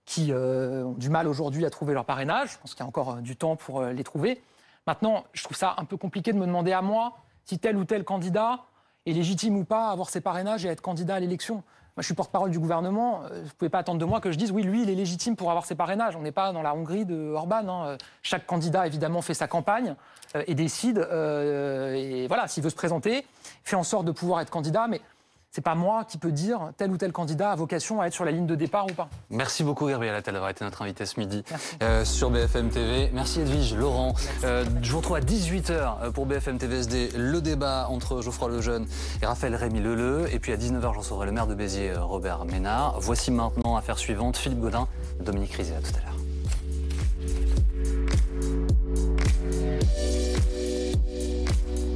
[0.05, 2.51] qui ont du mal aujourd'hui à trouver leur parrainage.
[2.53, 4.43] Je pense qu'il y a encore du temps pour les trouver.
[4.89, 7.17] Maintenant, je trouve ça un peu compliqué de me demander à moi
[7.47, 8.65] si tel ou tel candidat
[9.07, 11.63] est légitime ou pas à avoir ses parrainages et à être candidat à l'élection.
[11.97, 13.23] Moi, je suis porte-parole du gouvernement.
[13.25, 14.95] Euh, vous ne pouvez pas attendre de moi que je dise oui, lui, il est
[14.95, 16.15] légitime pour avoir ses parrainages.
[16.15, 17.67] On n'est pas dans la Hongrie de Orban.
[17.69, 17.97] Hein.
[18.23, 19.95] Chaque candidat, évidemment, fait sa campagne
[20.35, 20.99] euh, et décide.
[20.99, 23.25] Euh, et voilà, s'il veut se présenter,
[23.65, 24.89] fait en sorte de pouvoir être candidat.
[24.89, 25.01] Mais
[25.57, 28.27] c'est pas moi qui peux dire tel ou tel candidat a vocation à être sur
[28.27, 29.09] la ligne de départ ou pas.
[29.31, 31.43] Merci beaucoup Gabriel Attal d'avoir été notre invité ce midi
[31.83, 33.09] euh, sur BFM TV.
[33.15, 34.13] Merci Edwige, Laurent.
[34.45, 38.87] Euh, je vous retrouve à 18h euh, pour BFM TVSD le débat entre Geoffroy Lejeune
[39.23, 40.27] et Raphaël Rémy Leleu.
[40.31, 43.01] Et puis à 19h, j'en saurai le maire de Béziers, Robert Ménard.
[43.01, 44.87] Voici maintenant affaire suivante, Philippe Godin,
[45.21, 45.77] Dominique Rizet.
[45.77, 46.16] À tout à l'heure.